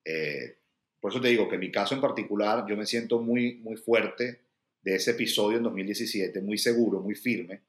[0.03, 0.57] Eh,
[0.99, 3.75] por eso te digo que en mi caso en particular yo me siento muy, muy
[3.75, 4.39] fuerte
[4.81, 7.61] de ese episodio en 2017, muy seguro, muy firme,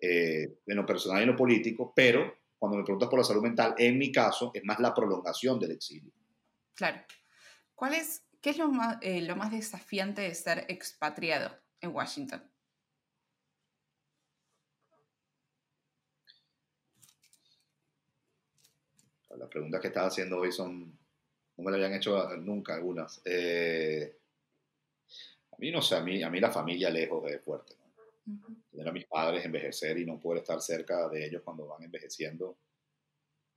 [0.00, 3.42] eh, en lo personal y en lo político, pero cuando me preguntas por la salud
[3.42, 6.12] mental, en mi caso, es más la prolongación del exilio.
[6.74, 7.00] Claro.
[7.74, 12.42] ¿Cuál es, ¿Qué es lo más, eh, lo más desafiante de ser expatriado en Washington?
[19.36, 20.98] Las preguntas que estás haciendo hoy son,
[21.56, 23.22] no me las habían hecho nunca algunas.
[23.24, 24.18] Eh,
[25.52, 27.77] a mí no sé, a mí, a mí la familia lejos es fuerte.
[28.70, 32.58] Tener a mis padres envejecer y no poder estar cerca de ellos cuando van envejeciendo,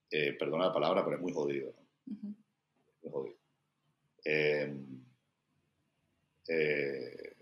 [0.09, 1.73] eh, perdona la palabra, pero es muy jodido.
[2.05, 3.37] Muy jodido.
[4.23, 5.03] Em,
[6.47, 7.35] eh,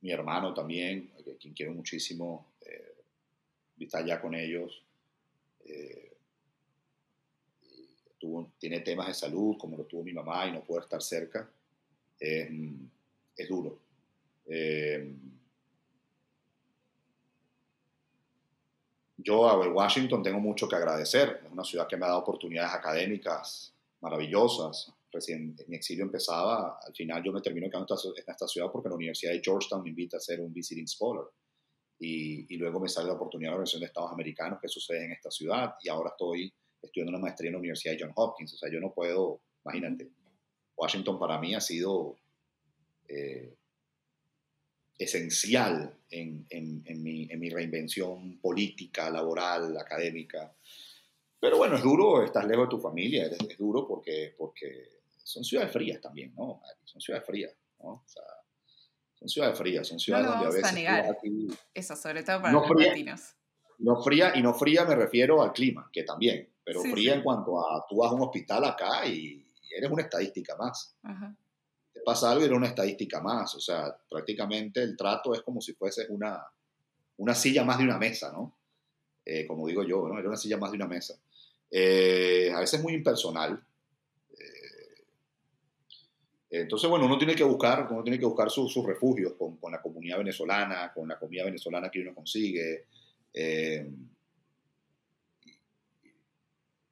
[0.00, 2.94] mi hermano también, quien quiero muchísimo, eh,
[3.78, 4.84] está ya con ellos.
[5.64, 6.08] Eh,
[8.58, 11.50] tiene temas de salud, como lo tuvo mi mamá, y no puede estar cerca.
[12.20, 13.80] es duro.
[19.22, 21.40] Yo a Washington tengo mucho que agradecer.
[21.44, 26.94] Es una ciudad que me ha dado oportunidades académicas maravillosas, recién mi exilio empezaba, al
[26.94, 30.16] final yo me termino quedando en esta ciudad porque la Universidad de Georgetown me invita
[30.16, 31.26] a ser un visiting scholar.
[31.98, 35.04] Y, y luego me sale la oportunidad de la Organización de Estados Americanos que sucede
[35.04, 36.52] en esta ciudad y ahora estoy
[36.82, 38.54] estudiando una maestría en la Universidad de Johns Hopkins.
[38.54, 40.10] O sea, yo no puedo, imagínate,
[40.76, 42.16] Washington para mí ha sido
[43.06, 43.54] eh,
[44.98, 50.54] esencial en, en, en, mi, en mi reinvención política, laboral, académica.
[51.40, 55.44] Pero bueno, es duro, estás lejos de tu familia, es, es duro porque, porque son
[55.44, 56.60] ciudades frías también, ¿no?
[56.84, 57.88] Son ciudades frías, ¿no?
[57.88, 58.22] O sea,
[59.14, 60.70] son ciudades frías, son ciudades no donde a veces...
[60.70, 61.18] A negar.
[61.74, 63.34] Eso, sobre todo para no los fría, latinos.
[63.78, 67.18] No fría, y no fría me refiero al clima, que también, pero sí, fría sí.
[67.18, 69.44] en cuanto a tú vas a un hospital acá y
[69.76, 70.94] eres una estadística más.
[71.02, 71.36] Ajá.
[71.92, 75.60] Te pasa algo y eres una estadística más, o sea, prácticamente el trato es como
[75.60, 76.42] si fueses una,
[77.18, 78.56] una silla más de una mesa, ¿no?
[79.24, 80.18] Eh, como digo yo, ¿no?
[80.18, 81.14] Era una silla más de una mesa.
[81.70, 83.62] Eh, a veces muy impersonal,
[86.54, 89.72] entonces, bueno, uno tiene que buscar, uno tiene que buscar sus su refugios con, con,
[89.72, 92.84] la comunidad venezolana, con la comida venezolana que uno consigue,
[93.32, 93.90] eh,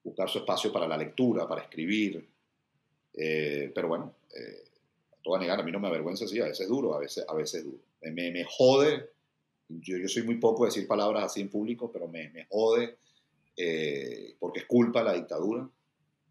[0.03, 2.27] buscar su espacio para la lectura, para escribir.
[3.13, 4.70] Eh, pero bueno, eh,
[5.23, 7.25] todo a negar, a mí no me avergüenza, sí, a veces es duro, a veces,
[7.29, 7.79] a veces es duro.
[8.03, 9.11] Me, me jode,
[9.69, 12.97] yo, yo, soy muy poco de decir palabras así en público, pero me, me jode
[13.57, 15.69] eh, porque es culpa de la dictadura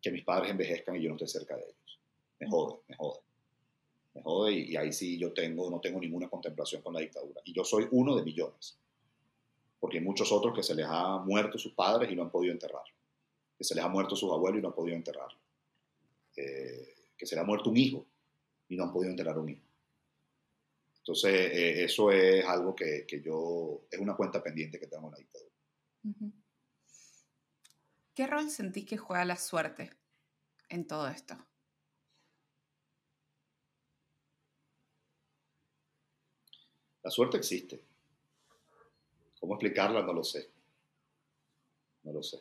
[0.02, 1.80] que mis padres envejezcan y yo no esté cerca de ellos
[2.40, 3.20] me jode, me jode.
[4.14, 7.42] Me jode y, y, ahí sí yo tengo, no tengo ninguna contemplación con la dictadura.
[7.46, 8.78] Y yo soy uno de millones.
[9.80, 12.54] Porque hay muchos otros que se les ha muerto sus padres y no han podido
[12.54, 12.84] enterrar.
[13.58, 15.30] Que se les ha muerto sus abuelos y no han podido enterrar.
[16.36, 18.06] Eh, que se les ha muerto un hijo
[18.70, 19.66] y no han podido enterrar un hijo.
[21.00, 25.12] Entonces, eh, eso es algo que, que, yo, es una cuenta pendiente que tengo en
[25.12, 25.50] la dictadura.
[28.14, 29.92] ¿Qué rol sentís que juega la suerte
[30.70, 31.36] en todo esto?
[37.02, 37.84] La suerte existe.
[39.40, 40.04] ¿Cómo explicarla?
[40.04, 40.52] No lo sé.
[42.04, 42.40] No lo sé.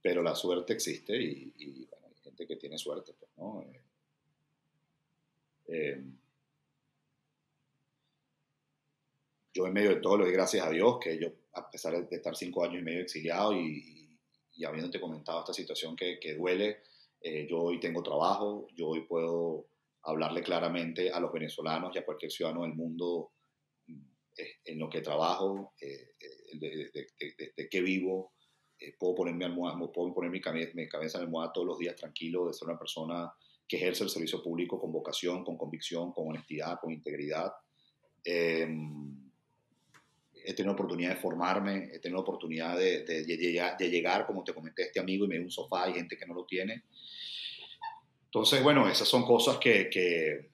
[0.00, 3.62] Pero la suerte existe y, y bueno, hay gente que tiene suerte, pues, ¿no?
[3.62, 3.81] Eh,
[5.66, 6.02] eh,
[9.54, 12.16] yo en medio de todo le doy gracias a Dios que yo, a pesar de
[12.16, 14.18] estar cinco años y medio exiliado y,
[14.54, 16.82] y habiéndote comentado esta situación que, que duele,
[17.20, 19.66] eh, yo hoy tengo trabajo, yo hoy puedo
[20.02, 23.32] hablarle claramente a los venezolanos y a cualquier ciudadano del mundo
[24.36, 26.14] eh, en lo que trabajo, eh,
[26.54, 28.32] de, de, de, de, qué vivo,
[28.78, 31.66] eh, puedo poner mi almohada, puedo poner mi cabeza, mi cabeza en la almohada todos
[31.66, 33.32] los días tranquilo, de ser una persona
[33.68, 37.52] que ejerce el servicio público con vocación, con convicción, con honestidad, con integridad.
[38.24, 38.68] Eh,
[40.44, 44.42] he tenido oportunidad de formarme, he tenido oportunidad de, de, de, llegar, de, llegar, como
[44.42, 46.84] te comenté, este amigo y me dio un sofá, hay gente que no lo tiene.
[48.24, 50.50] Entonces, bueno, esas son cosas que, que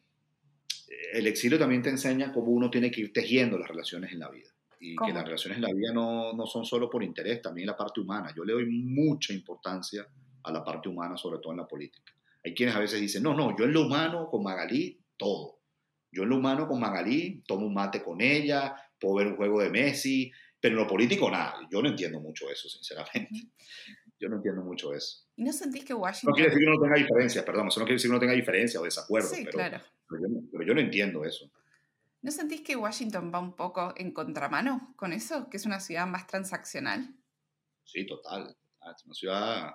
[1.12, 4.30] el exilio también te enseña cómo uno tiene que ir tejiendo las relaciones en la
[4.30, 4.48] vida.
[4.80, 5.08] Y ¿Cómo?
[5.08, 8.00] que las relaciones en la vida no, no son solo por interés, también la parte
[8.00, 8.32] humana.
[8.36, 10.06] Yo le doy mucha importancia
[10.42, 12.12] a la parte humana, sobre todo en la política.
[12.48, 15.60] Hay quienes a veces dicen, no, no, yo en lo humano con Magalí, todo.
[16.10, 19.60] Yo en lo humano con Magalí tomo un mate con ella, puedo ver un juego
[19.60, 21.68] de Messi, pero en lo político nada.
[21.70, 23.50] Yo no entiendo mucho eso, sinceramente.
[24.18, 25.26] Yo no entiendo mucho eso.
[25.36, 26.30] ¿Y no sentís que Washington...
[26.30, 28.32] No quiere decir que no tenga diferencias, perdón, eso no quiere decir que no tenga
[28.32, 29.80] diferencia o desacuerdo, sí, pero, claro.
[30.08, 31.50] pero, yo, pero, yo, no entiendo eso.
[32.22, 35.50] ¿No sentís que Washington va un poco en contramano con eso?
[35.50, 37.14] ¿Que es una ciudad más transaccional?
[37.84, 38.56] Sí, total.
[38.96, 39.74] Es una ciudad,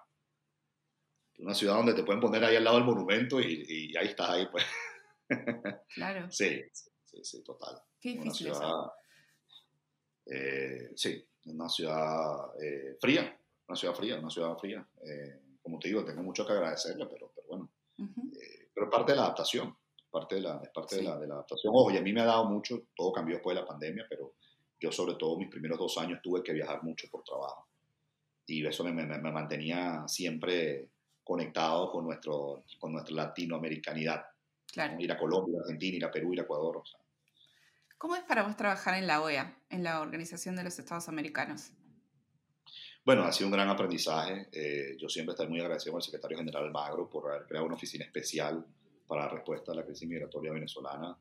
[1.43, 4.29] una ciudad donde te pueden poner ahí al lado del monumento y, y ahí estás
[4.29, 4.63] ahí, pues.
[5.95, 6.31] Claro.
[6.31, 6.61] Sí,
[7.05, 7.81] sí, sí, total.
[7.99, 8.91] Qué difícil una ciudad,
[10.25, 13.37] eh, sí, una ciudad eh, fría,
[13.67, 14.87] una ciudad fría, una ciudad fría.
[15.05, 17.69] Eh, como te digo, tengo mucho que agradecerle, pero, pero bueno.
[17.97, 18.69] Uh -huh.
[18.73, 19.75] pero parte de la adaptación,
[20.11, 21.73] parte de la, es parte de, la, de la adaptación.
[21.75, 24.35] Ojo, y a mí me ha dado mucho, todo cambió después de la pandemia, pero
[24.79, 27.67] yo sobre todo mis primeros dos años tuve que viajar mucho por trabajo.
[28.45, 30.89] Y eso me, me, me mantenía siempre
[31.23, 34.25] conectado con, nuestro, con nuestra latinoamericanidad.
[34.71, 34.99] Claro.
[34.99, 36.77] Ir a Colombia, Argentina, ir a Perú, ir a Ecuador.
[36.77, 36.99] O sea.
[37.97, 41.71] ¿Cómo es para vos trabajar en la OEA, en la Organización de los Estados Americanos?
[43.05, 44.47] Bueno, ha sido un gran aprendizaje.
[44.51, 48.05] Eh, yo siempre estoy muy agradecido al secretario general Magro por haber creado una oficina
[48.05, 48.65] especial
[49.07, 51.17] para la respuesta a la crisis migratoria venezolana.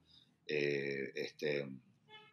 [0.46, 1.68] Eh, este,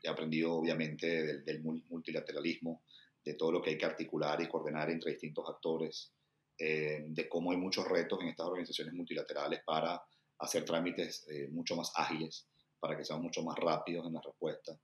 [0.04, 2.84] he aprendido obviamente del, del, multilateralismo,
[3.24, 6.14] de todo lo que hay que articular y coordinar entre distintos actores,
[6.62, 10.04] eh, de cómo hay muchos retos en estas organizaciones multilaterales para
[10.40, 12.50] hacer trámites eh, mucho más ágiles,
[12.82, 14.78] para que sean mucho más rápidos en la respuesta,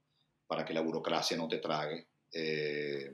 [0.47, 2.07] para que la burocracia no te trague.
[2.31, 3.11] Eh,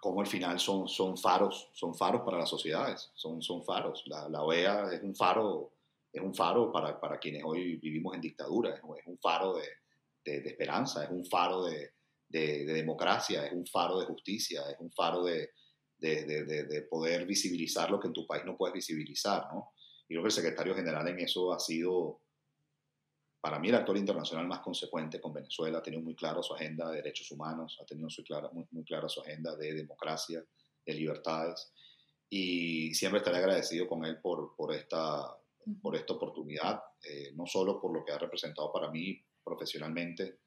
[0.00, 4.04] como al final son, son faros, son faros para las sociedades, son, son faros.
[4.06, 5.72] La, OEA es un faro
[6.10, 9.66] es un faro para, para, quienes hoy vivimos en dictadura, es, un faro de,
[10.24, 11.90] de, de, esperanza, es un faro de,
[12.28, 15.50] de, democracia, es un faro de justicia, es un faro de,
[16.90, 19.72] poder visibilizar lo que en tu país no puedes visibilizar, ¿no?
[20.08, 22.20] Y creo que el secretario general en eso ha sido,
[23.40, 26.90] para mí, el actor internacional más consecuente con Venezuela, ha tenido muy claro su agenda
[26.90, 30.44] de derechos humanos, ha tenido muy clara, muy, muy clara su agenda de democracia,
[30.84, 31.72] de libertades,
[32.28, 35.36] y siempre estaré agradecido con él por, por esta
[35.80, 40.40] por esta oportunidad, eh, no solo por lo que ha representado para mí profesionalmente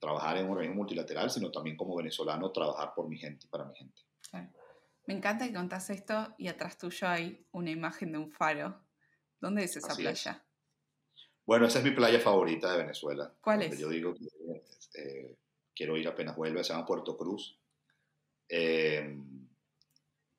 [0.00, 3.66] trabajar en un organismo multilateral, sino también como venezolano trabajar por mi gente y para
[3.66, 4.00] mi gente.
[4.30, 4.48] Claro.
[5.06, 8.80] Me encanta que contás esto y atrás tuyo hay una imagen de un faro.
[9.40, 10.32] ¿Dónde es esa Así playa?
[10.32, 11.28] Es.
[11.46, 13.34] Bueno, esa es mi playa favorita de Venezuela.
[13.40, 13.78] ¿Cuál es?
[13.78, 14.26] Yo digo que
[14.94, 15.36] eh,
[15.74, 17.58] quiero ir apenas vuelva, se llama Puerto Cruz.
[18.48, 19.16] Eh,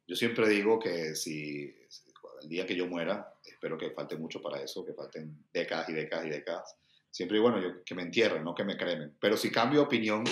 [0.07, 1.73] yo siempre digo que si
[2.41, 5.93] el día que yo muera, espero que falte mucho para eso, que falten décadas y
[5.93, 6.75] décadas y décadas.
[7.11, 9.13] Siempre digo, bueno, yo, que me entierren, no que me cremen.
[9.19, 10.23] Pero si cambio opinión,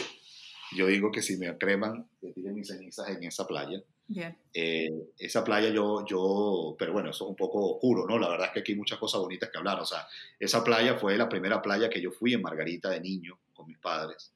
[0.75, 3.81] yo digo que si me creman, que tiren mis cenizas en esa playa.
[4.07, 4.35] Bien.
[4.53, 8.17] Eh, esa playa yo, yo, pero bueno, eso es un poco oscuro, ¿no?
[8.17, 9.79] La verdad es que aquí hay muchas cosas bonitas que hablar.
[9.79, 10.07] O sea,
[10.39, 13.77] esa playa fue la primera playa que yo fui en Margarita de niño con mis
[13.77, 14.31] padres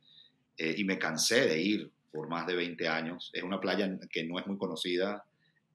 [0.58, 3.32] eh, y me cansé de ir por más de 20 años.
[3.34, 5.26] Es una playa que no es muy conocida,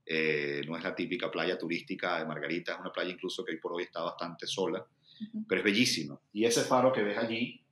[0.07, 3.59] eh, no es la típica playa turística de Margarita, es una playa incluso que hoy
[3.59, 4.87] por hoy está bastante sola,
[5.21, 5.45] uh -huh.
[5.49, 6.21] pero es bellísima.
[6.33, 7.65] Y ese faro que ves allí,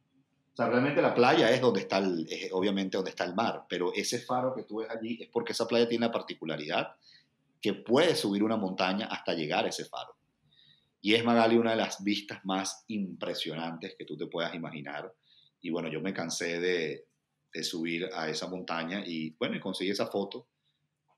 [0.53, 3.65] o sea, realmente la playa es donde está, el, es obviamente donde está el mar,
[3.69, 6.97] pero ese faro que tú ves allí es porque esa playa tiene la particularidad
[7.61, 10.15] que puedes subir una montaña hasta llegar a ese faro.
[11.01, 15.13] Y es Magali una de las vistas más impresionantes que tú te puedas imaginar.
[15.61, 17.07] Y bueno, yo me cansé de,
[17.53, 20.49] de subir a esa montaña y bueno, y conseguí esa foto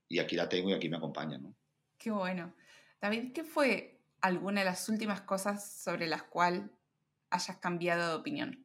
[0.08, 1.54] y aquí la tengo y aquí me acompaña, ¿no?
[1.98, 2.54] Qué bueno.
[3.00, 6.62] David, ¿qué fue alguna de las últimas cosas sobre las cuales
[7.30, 8.64] hayas cambiado de opinión?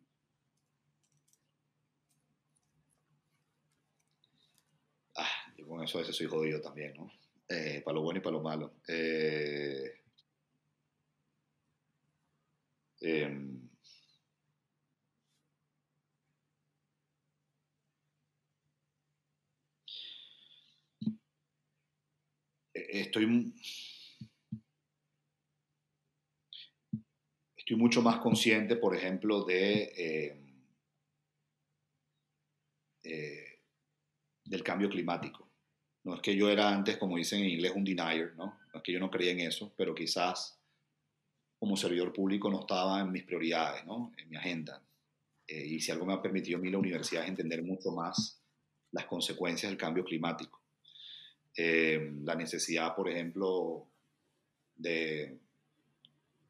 [5.15, 5.27] Ah,
[5.57, 7.11] yo con eso a veces soy jodido también, ¿no?
[7.47, 8.73] Eh, para lo bueno y para lo malo.
[8.87, 10.01] Eh,
[13.01, 13.53] eh,
[22.73, 23.53] estoy,
[27.63, 30.37] estoy mucho más consciente, por ejemplo, de, eh,
[33.03, 33.59] eh,
[34.43, 35.49] del cambio climático.
[36.03, 38.45] No es que yo era antes, como dicen en inglés, un denier, ¿no?
[38.45, 40.59] no es que yo no creía en eso, pero quizás
[41.57, 44.11] como servidor público no estaba en mis prioridades, ¿no?
[44.17, 44.83] en mi agenda.
[45.47, 48.41] Eh, y si algo me ha permitido a mí la universidad es entender mucho más
[48.91, 50.63] las consecuencias del cambio climático
[51.55, 53.87] eh, la necesidad, por ejemplo,
[54.75, 55.37] de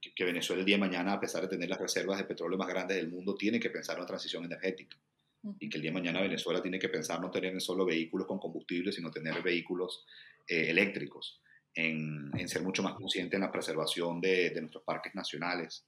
[0.03, 2.57] que, que, Venezuela el día de mañana, a pesar de tener las reservas de petróleo
[2.57, 4.97] más grandes del mundo, tiene que pensar en una transición energética.
[5.43, 5.57] Uh -huh.
[5.59, 8.39] Y que el día de mañana Venezuela tiene que pensar no tener solo vehículos con
[8.39, 10.05] combustible, sino tener vehículos
[10.47, 11.41] eh, eléctricos,
[11.73, 15.85] en, en, ser mucho más conscientes en la preservación de, de, nuestros parques nacionales,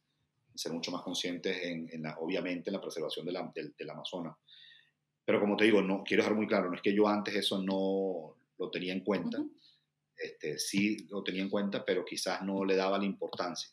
[0.52, 3.76] en ser mucho más conscientes, en, en la, obviamente, en la preservación de la, del,
[3.78, 4.36] del Amazonas.
[5.26, 7.62] Pero como te digo, no, quiero dejar muy claro, no es que yo antes eso
[7.62, 9.40] no, lo tenía en cuenta.
[9.40, 9.52] Uh -huh.
[10.18, 13.70] este, sí lo tenía en cuenta, pero quizás no le daba la importancia.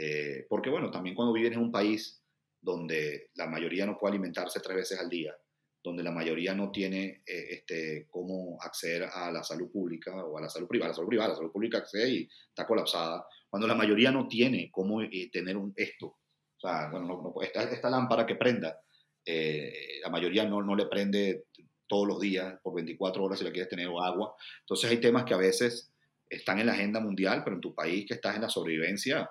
[0.00, 2.22] Eh, porque bueno, también cuando vives en un país
[2.60, 5.34] donde la mayoría no puede alimentarse tres veces al día,
[5.82, 10.40] donde la mayoría no tiene eh, este, cómo acceder a la salud pública o a
[10.40, 13.74] la salud privada, la salud privada, la salud pública accede y está colapsada, cuando la
[13.74, 17.88] mayoría no tiene cómo eh, tener un, esto, o sea, bueno, no, no, esta, esta,
[17.88, 18.80] lámpara que prenda,
[19.24, 21.44] eh, la mayoría no, no le prende
[21.86, 24.34] todos los días, por 24 horas si la quieres tener, o agua.
[24.60, 25.90] Entonces hay temas que a veces
[26.28, 29.30] están en la agenda mundial, pero en tu país que estás en la sobrevivencia,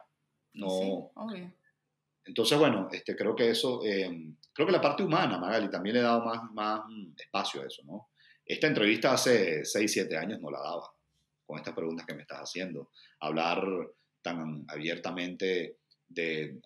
[0.57, 0.69] no.
[0.69, 1.53] Sí, obvio.
[2.25, 6.01] Entonces, bueno, este, creo que eso, eh, creo que la parte humana, Magali, también le
[6.01, 6.81] he dado más, más
[7.17, 8.09] espacio a eso, ¿no?
[8.45, 10.89] Esta entrevista hace 6, 7 años no la daba,
[11.45, 12.91] con estas preguntas que me estás haciendo.
[13.19, 13.65] Hablar
[14.21, 15.77] tan abiertamente
[16.07, 16.59] de,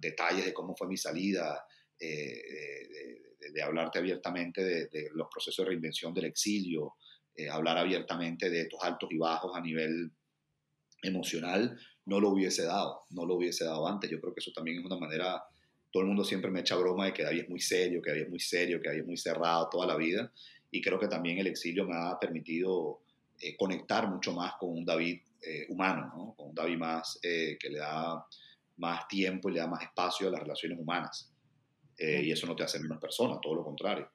[0.00, 1.64] detalles de cómo fue mi salida,
[1.98, 2.42] eh,
[3.52, 6.94] de, hablarte abiertamente de, los procesos de reinvención del exilio,
[7.34, 10.12] eh, hablar abiertamente de estos altos y bajos a nivel
[11.02, 14.10] emocional, no lo hubiese dado, no lo hubiese dado antes.
[14.10, 15.42] Yo creo que eso también es una manera,
[15.90, 18.24] todo el mundo siempre me echa broma de que David es muy serio, que David
[18.24, 20.32] es muy serio, que David es muy cerrado toda la vida,
[20.70, 23.02] y creo que también el exilio me ha permitido
[23.40, 26.34] eh, conectar mucho más con un David eh, humano, ¿no?
[26.34, 28.24] con un David más que le da
[28.76, 31.30] más tiempo y le da más espacio a las relaciones humanas.
[31.98, 34.08] y eso no te hace menos persona, todo lo contrario.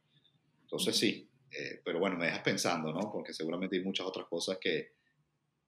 [0.64, 1.30] Entonces sí,
[1.86, 3.12] pero bueno, me dejas pensando, ¿no?
[3.12, 4.97] Porque seguramente hay muchas otras cosas que,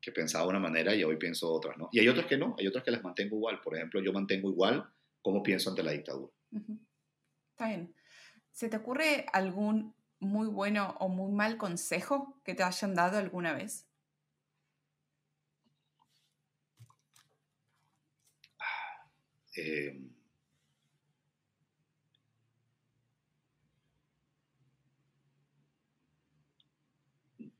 [0.01, 1.89] que pensaba de una manera y hoy pienso otras, ¿no?
[1.91, 3.59] Y hay otras que no, hay otras que las mantengo igual.
[3.61, 4.89] Por ejemplo, yo mantengo igual
[5.21, 6.31] cómo pienso ante la dictadura.
[7.51, 7.93] Está bien.
[8.51, 13.53] ¿Se te ocurre algún muy bueno o muy mal consejo que te hayan dado alguna
[13.53, 13.85] vez?
[19.57, 19.99] Eh,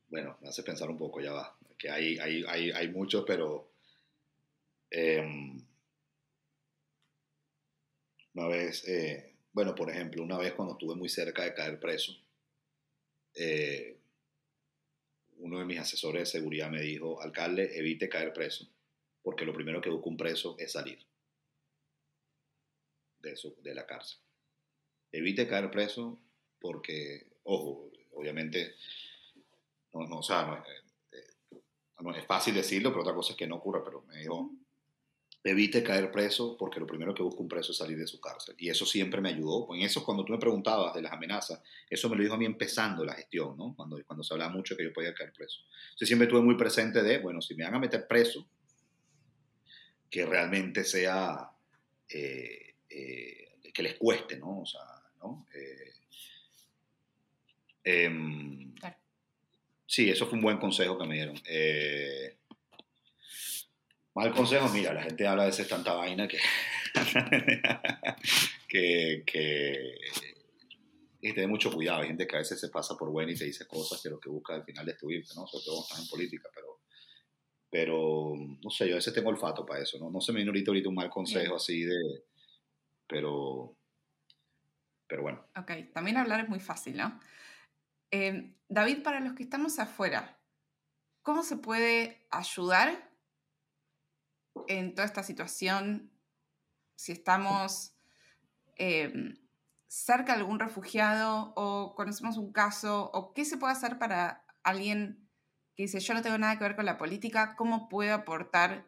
[0.08, 3.71] bueno, me hace pensar un poco, ya va que hay, hay, hay, hay muchos, pero
[4.91, 5.65] em,
[8.34, 12.13] una vez, eh, bueno, por ejemplo, una vez cuando estuve muy cerca de caer preso,
[13.34, 13.97] eh,
[15.38, 18.67] uno de mis asesores de seguridad me dijo, alcalde, evite caer preso,
[19.23, 20.99] porque lo primero que busca un preso es salir
[23.21, 24.19] de, de la cárcel.
[25.11, 26.19] Evite caer preso
[26.59, 28.75] porque, ojo, obviamente,
[29.93, 30.63] no, no, o sea, no,
[32.02, 34.52] no es fácil decirlo, pero otra cosa es que no ocurra, pero me dijo,
[35.43, 38.56] evite caer preso porque lo primero que busca un preso es salir de su cárcel.
[38.58, 39.74] Y eso siempre me ayudó.
[39.74, 42.45] En eso, cuando tú me preguntabas de las amenazas, eso me lo dijo a mí
[42.45, 43.74] empezando la gestión, ¿no?
[43.76, 45.62] Cuando, cuando se hablaba mucho de que yo podía caer preso.
[45.91, 48.47] Entonces siempre estuve muy presente de, bueno, si me van a meter preso,
[50.10, 51.52] que realmente sea,
[52.10, 54.62] eh, eh, que les cueste, ¿no?
[54.62, 54.82] O sea,
[55.22, 55.45] ¿no?
[55.54, 55.93] Eh,
[57.84, 58.99] em, claro.
[59.90, 61.36] Sí, eso fue un buen consejo que me dieron.
[61.50, 62.38] Eh,
[64.14, 66.38] mal consejo, mira, la gente habla de veces tanta vaina que,
[68.68, 69.96] que, que,
[71.20, 72.02] que tener mucho cuidado.
[72.02, 74.20] Hay gente que a veces se pasa por buena y te dice cosas que lo
[74.20, 75.48] que busca al final es destruirte, ¿no?
[75.48, 76.82] Sobre todo cuando estás en política, pero,
[77.72, 78.34] pero
[78.64, 80.12] no sé, yo a veces tengo olfato para eso, ¿no?
[80.12, 82.00] No se me viene ahorita, ahorita un mal consejo así de,
[83.08, 83.76] pero,
[85.08, 85.48] pero bueno.
[85.58, 87.20] Ok, también hablar es muy fácil, ¿no?
[88.12, 90.39] Em, David, para los que estamos afuera,
[91.22, 93.12] ¿cómo se puede ayudar
[94.68, 96.12] en toda esta situación
[96.95, 97.95] si estamos
[98.76, 99.36] em,
[99.88, 105.30] cerca de algún refugiado o conocemos un caso o qué se puede hacer para alguien
[105.76, 108.86] que dice yo no tengo nada que ver con la política, cómo puedo aportar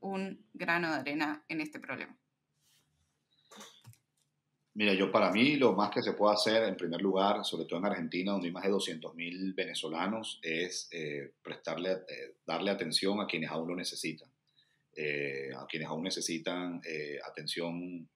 [0.00, 2.16] un grano de arena en este problema?
[4.78, 7.80] Mira, yo para mí lo más que se puede hacer, en primer lugar, sobre todo
[7.80, 13.26] en Argentina, donde hay más de 200.000 venezolanos, es eh, prestarle, eh, darle atención a
[13.26, 14.28] quienes aún lo necesitan,
[14.94, 16.80] eh, a quienes aún necesitan
[17.28, 18.08] atención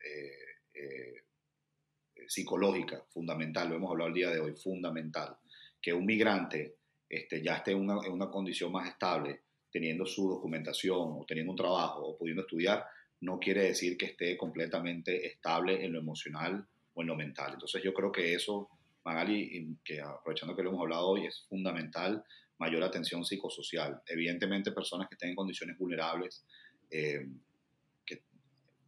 [2.28, 5.36] psicológica, fundamental, lo hemos hablado el día de hoy, fundamental,
[5.80, 6.76] que un migrante
[7.08, 11.58] este, ya esté una, en una condición más estable, teniendo su documentación o teniendo un
[11.58, 12.86] trabajo o pudiendo estudiar,
[13.23, 17.53] no quiere decir que esté completamente estable en lo emocional o en lo mental.
[17.55, 18.68] Entonces yo creo que eso,
[19.05, 22.25] Magali, que aprovechando que lo hemos hablado hoy, es fundamental,
[22.59, 24.03] mayor atención psicosocial.
[24.07, 26.45] Evidentemente personas que estén en condiciones vulnerables,
[26.91, 27.27] eh,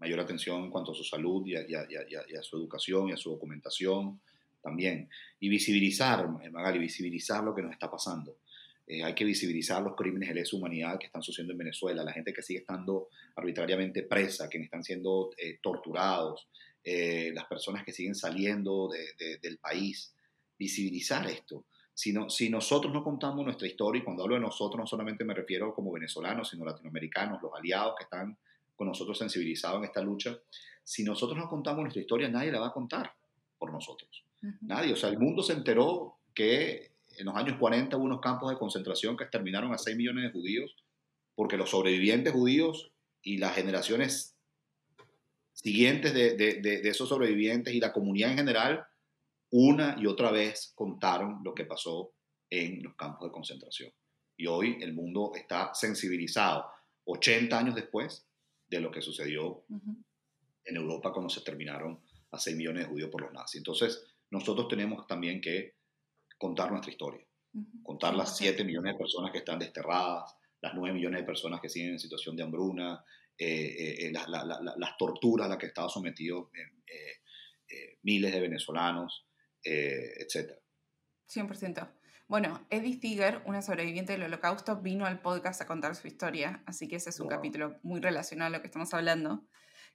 [0.01, 4.21] mayor atención en cuanto a su salud y a, su educación y a su documentación
[4.61, 5.09] también.
[5.39, 8.39] Y visibilizar, Magali, visibilizar lo que nos está pasando.
[8.87, 12.13] Eh, hay que visibilizar los crímenes de lesa humanidad que están sucediendo en Venezuela, la
[12.13, 16.49] gente que sigue estando arbitrariamente presa, quienes están siendo eh, torturados,
[16.83, 18.91] eh, las personas que siguen saliendo
[19.43, 20.15] del país.
[20.59, 21.65] Visibilizar esto.
[21.95, 25.35] Si, si nosotros no contamos nuestra historia, y cuando hablo de nosotros no solamente me
[25.35, 28.37] refiero como venezolanos, sino latinoamericanos, los aliados que están
[28.77, 30.39] con nosotros sensibilizados en esta lucha,
[30.83, 33.13] si nosotros no contamos nuestra historia, nadie la va a contar
[33.59, 34.25] por nosotros.
[34.61, 34.93] Nadie.
[34.93, 38.59] O sea, el mundo se enteró que en los años 40 hubo unos campos de
[38.59, 40.77] concentración que exterminaron a 6 millones de judíos
[41.35, 42.93] porque los sobrevivientes judíos
[43.23, 44.37] y las generaciones
[45.53, 48.87] siguientes de, de, esos sobrevivientes y la comunidad en general,
[49.51, 52.13] una y otra vez contaron lo que pasó
[52.51, 53.93] en los campos de concentración.
[54.37, 56.67] Y hoy el mundo está sensibilizado,
[57.05, 58.27] 80 años después
[58.67, 59.65] de lo que sucedió
[60.65, 62.01] en Europa cuando se terminaron
[62.31, 63.59] a 6 millones de judíos por los nazis.
[63.59, 65.77] Entonces, nosotros tenemos también que
[66.39, 67.27] contar nuestra historia,
[67.83, 71.69] contar las 7 millones de personas que están desterradas, las 9 millones de personas que
[71.69, 73.05] siguen en situación de hambruna,
[73.37, 79.27] eh, eh, las torturas a las que estaban sometidos eh, miles de venezolanos,
[79.63, 80.53] etc.
[81.29, 81.93] 100%.
[82.29, 86.87] Bueno, Eddie Stiger, una sobreviviente del holocausto, vino al podcast a contar su historia, así
[86.87, 89.47] que ese es un capítulo muy relacionado a lo que estamos hablando.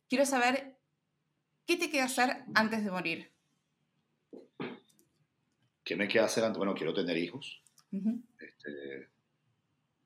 [0.09, 0.79] Quiero saber,
[1.65, 3.33] ¿qué te queda hacer antes de morir?
[5.89, 6.43] ¿Qué me queda hacer?
[6.55, 7.63] Bueno, quiero tener hijos.
[7.91, 9.07] este,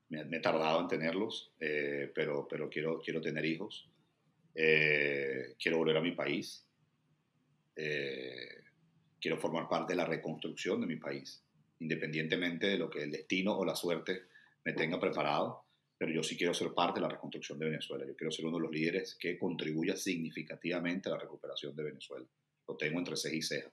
[0.08, 3.86] me, he tardado en tenerlos, eh, pero, pero quiero, quiero tener hijos.
[4.54, 6.66] Eh, quiero volver a mi país.
[7.76, 8.64] Eh,
[9.20, 11.44] quiero formar parte de la reconstrucción de mi país,
[11.80, 14.22] independientemente de lo que el destino o la suerte
[14.64, 15.66] me tenga preparado.
[15.98, 18.06] Pero yo sí quiero ser parte de la reconstrucción de Venezuela.
[18.06, 22.26] Yo quiero ser uno de los líderes que contribuya significativamente a la recuperación de Venezuela.
[22.66, 23.70] Lo tengo entre ceja y ceja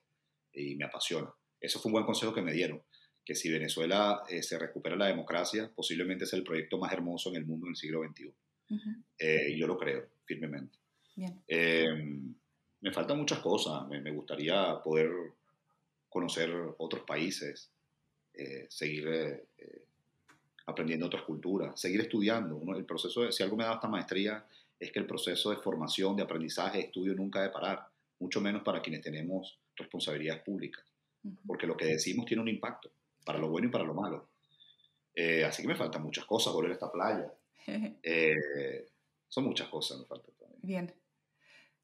[0.51, 1.33] y me apasiona.
[1.61, 2.81] Eso fue un buen consejo que me dieron
[3.23, 7.35] que si Venezuela eh, se recupera la democracia, posiblemente es el proyecto más hermoso en
[7.37, 8.33] el mundo en el siglo XXI.
[9.17, 10.77] Eh, yo lo creo firmemente.
[11.47, 12.33] Em,
[12.79, 13.87] me faltan muchas cosas.
[13.87, 15.11] Me, gustaría poder
[16.09, 17.69] conocer otros países,
[18.33, 19.45] eh, seguir
[20.65, 22.61] aprendiendo otras culturas, seguir estudiando.
[22.75, 24.45] el proceso si algo me da esta maestría
[24.79, 27.87] es que el proceso de formación, de aprendizaje, de estudio nunca debe parar,
[28.19, 30.83] mucho menos para quienes tenemos responsabilidades públicas,
[31.45, 32.91] porque lo que decimos tiene un impacto
[33.25, 34.29] para lo bueno y para lo malo.
[35.13, 37.31] Eh, así que me faltan muchas cosas, volver a esta playa.
[38.03, 38.87] Eh,
[39.27, 40.59] son muchas cosas, me faltan también.
[40.61, 40.95] Bien.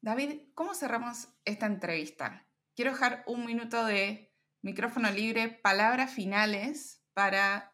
[0.00, 2.46] David, ¿cómo cerramos esta entrevista?
[2.74, 7.72] Quiero dejar un minuto de micrófono libre, palabras finales para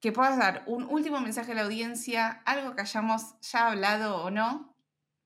[0.00, 4.30] que puedas dar un último mensaje a la audiencia, algo que hayamos ya hablado o
[4.30, 4.76] no,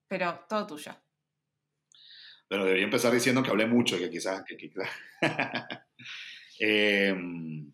[0.07, 0.95] pero todo tuyo.
[2.51, 4.43] Bueno, debería empezar diciendo que hablé mucho, que quizás...
[4.43, 4.89] Que quizás
[6.59, 7.71] Em,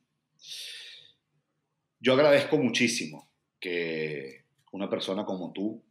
[1.99, 5.83] yo agradezco muchísimo que una persona como tú,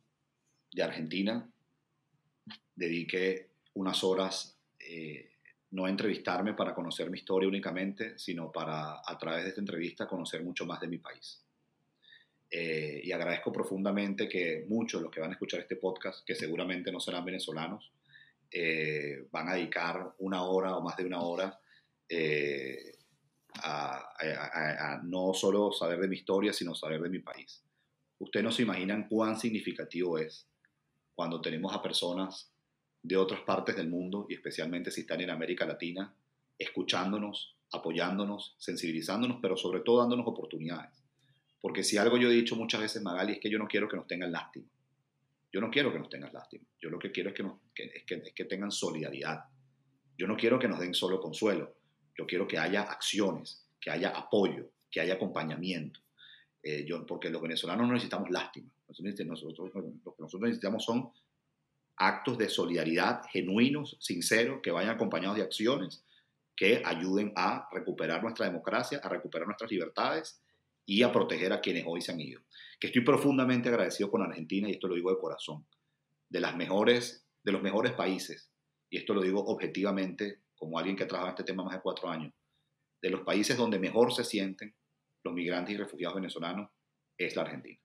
[0.72, 1.50] de Argentina,
[2.74, 5.32] dedique unas horas eh,
[5.72, 10.06] no a entrevistarme para conocer mi historia únicamente, sino para a través de esta entrevista
[10.06, 11.44] conocer mucho más de mi país.
[12.48, 16.36] Eh, y agradezco profundamente que muchos de los que van a escuchar este podcast, que
[16.36, 17.92] seguramente no serán venezolanos,
[18.50, 21.58] eh, van a dedicar una hora o más de una hora
[22.08, 22.92] eh,
[23.62, 27.62] a, no solo saber de mi historia, sino saber de mi país.
[28.18, 30.48] Ustedes no se imaginan cuán significativo es
[31.14, 32.52] cuando tenemos a personas
[33.02, 36.14] de otras partes del mundo, y especialmente si están en América Latina,
[36.58, 41.02] escuchándonos, apoyándonos, sensibilizándonos, pero sobre todo dándonos oportunidades.
[41.60, 43.96] Porque si algo yo he dicho muchas veces, Magali, es que yo no quiero que
[43.96, 44.66] nos tengan lástima.
[45.56, 46.66] Yo no quiero que nos tengan lástima.
[46.78, 49.44] Yo lo que quiero es que, nos, es que, es que tengan solidaridad.
[50.14, 51.78] Yo no quiero que nos den solo consuelo.
[52.14, 56.00] Yo quiero que haya acciones, que haya apoyo, que haya acompañamiento.
[56.62, 58.70] Eh, yo, porque los venezolanos no necesitamos lástima.
[58.86, 61.10] Nosotros, lo que nosotros necesitamos son
[61.96, 66.04] actos de solidaridad genuinos, sinceros, que vayan acompañados de acciones
[66.54, 70.38] que ayuden a recuperar nuestra democracia, a recuperar nuestras libertades
[70.86, 72.40] y a proteger a quienes hoy se han ido.
[72.80, 75.66] Que estoy profundamente agradecido con Argentina y esto lo digo de corazón,
[76.28, 78.50] de las mejores, de los mejores países
[78.88, 82.08] y esto lo digo objetivamente como alguien que ha trabajado este tema más de cuatro
[82.08, 82.32] años,
[83.02, 84.74] de los países donde mejor se sienten
[85.22, 86.70] los migrantes y refugiados venezolanos,
[87.18, 87.78] es la Argentina.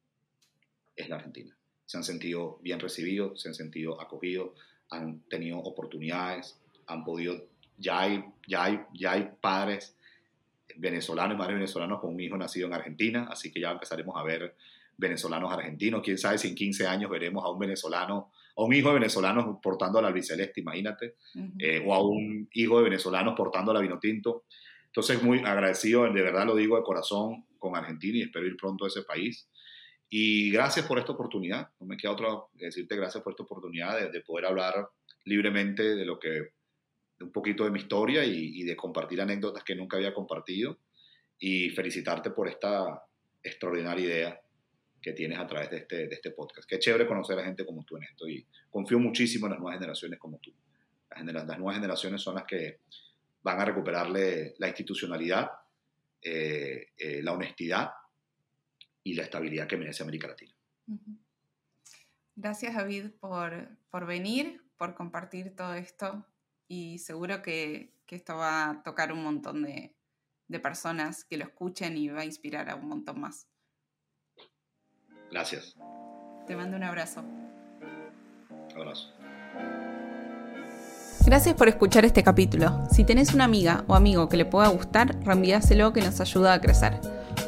[0.96, 1.58] Es la Argentina.
[1.86, 4.52] Se han sentido bien recibidos, se han sentido acogidos,
[4.90, 7.48] han tenido oportunidades, han podido,
[7.78, 9.98] ya hay, ya hay, ya hay padres
[10.78, 14.24] venezolanos y madres venezolanos con un hijo nacido en Argentina, así que ya empezaremos a
[14.24, 14.56] ver
[14.98, 16.02] venezolanos argentinos.
[16.04, 19.58] Quién sabe si en 15 años veremos a un venezolano a un hijo de venezolanos
[19.62, 21.16] portando la albiceleste, imagínate,
[21.58, 24.46] eh, o a un hijo de venezolanos portando la vino tinto.
[24.88, 28.86] Entonces, muy agradecido, de verdad lo digo de corazón, con Argentina y espero ir pronto
[28.86, 29.48] a ese país.
[30.10, 31.70] Y gracias por esta oportunidad.
[31.80, 34.90] No me queda otra decirte gracias por esta oportunidad de, poder hablar
[35.24, 36.50] libremente de lo que,
[37.22, 40.80] un poquito de mi historia y, de compartir anécdotas que nunca había compartido.
[41.40, 43.04] Y felicitarte por esta
[43.42, 44.42] extraordinaria idea
[45.02, 46.70] que tienes a través de este, de este podcast.
[46.70, 49.80] Qué chévere conocer a gente como tú en esto y confío muchísimo en las nuevas
[49.80, 50.54] generaciones como tú.
[51.10, 52.82] Las, las nuevas generaciones son las que
[53.42, 55.50] van a recuperarle la institucionalidad,
[56.22, 57.90] eh, eh, la honestidad
[59.04, 60.54] y la estabilidad que merece América Latina.
[62.36, 66.26] Gracias David por, por venir, por compartir todo esto
[66.72, 69.94] y seguro que, que, esto va a tocar un montón de,
[70.48, 73.50] de personas que lo escuchen y va a inspirar a un montón más.
[75.30, 75.76] Gracias.
[76.48, 77.26] Te mando un abrazo.
[78.74, 79.14] Abrazo.
[81.26, 82.88] Gracias por escuchar este capítulo.
[82.90, 86.62] Si tenés una amiga o amigo que le pueda gustar, reenvíaselo que nos ayuda a
[86.62, 87.02] crecer.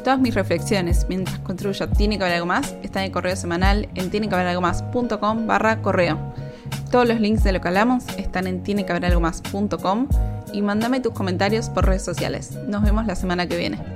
[0.04, 3.88] Todas mis reflexiones mientras construyo Tiene que haber algo más están en el correo semanal
[3.94, 6.43] en tienequehaberalgomás.com barra correo.
[6.94, 10.06] Todos los links de lo que hablamos están en tienequehaberalgomás.com
[10.52, 12.52] y mándame tus comentarios por redes sociales.
[12.68, 13.93] Nos vemos la semana que viene.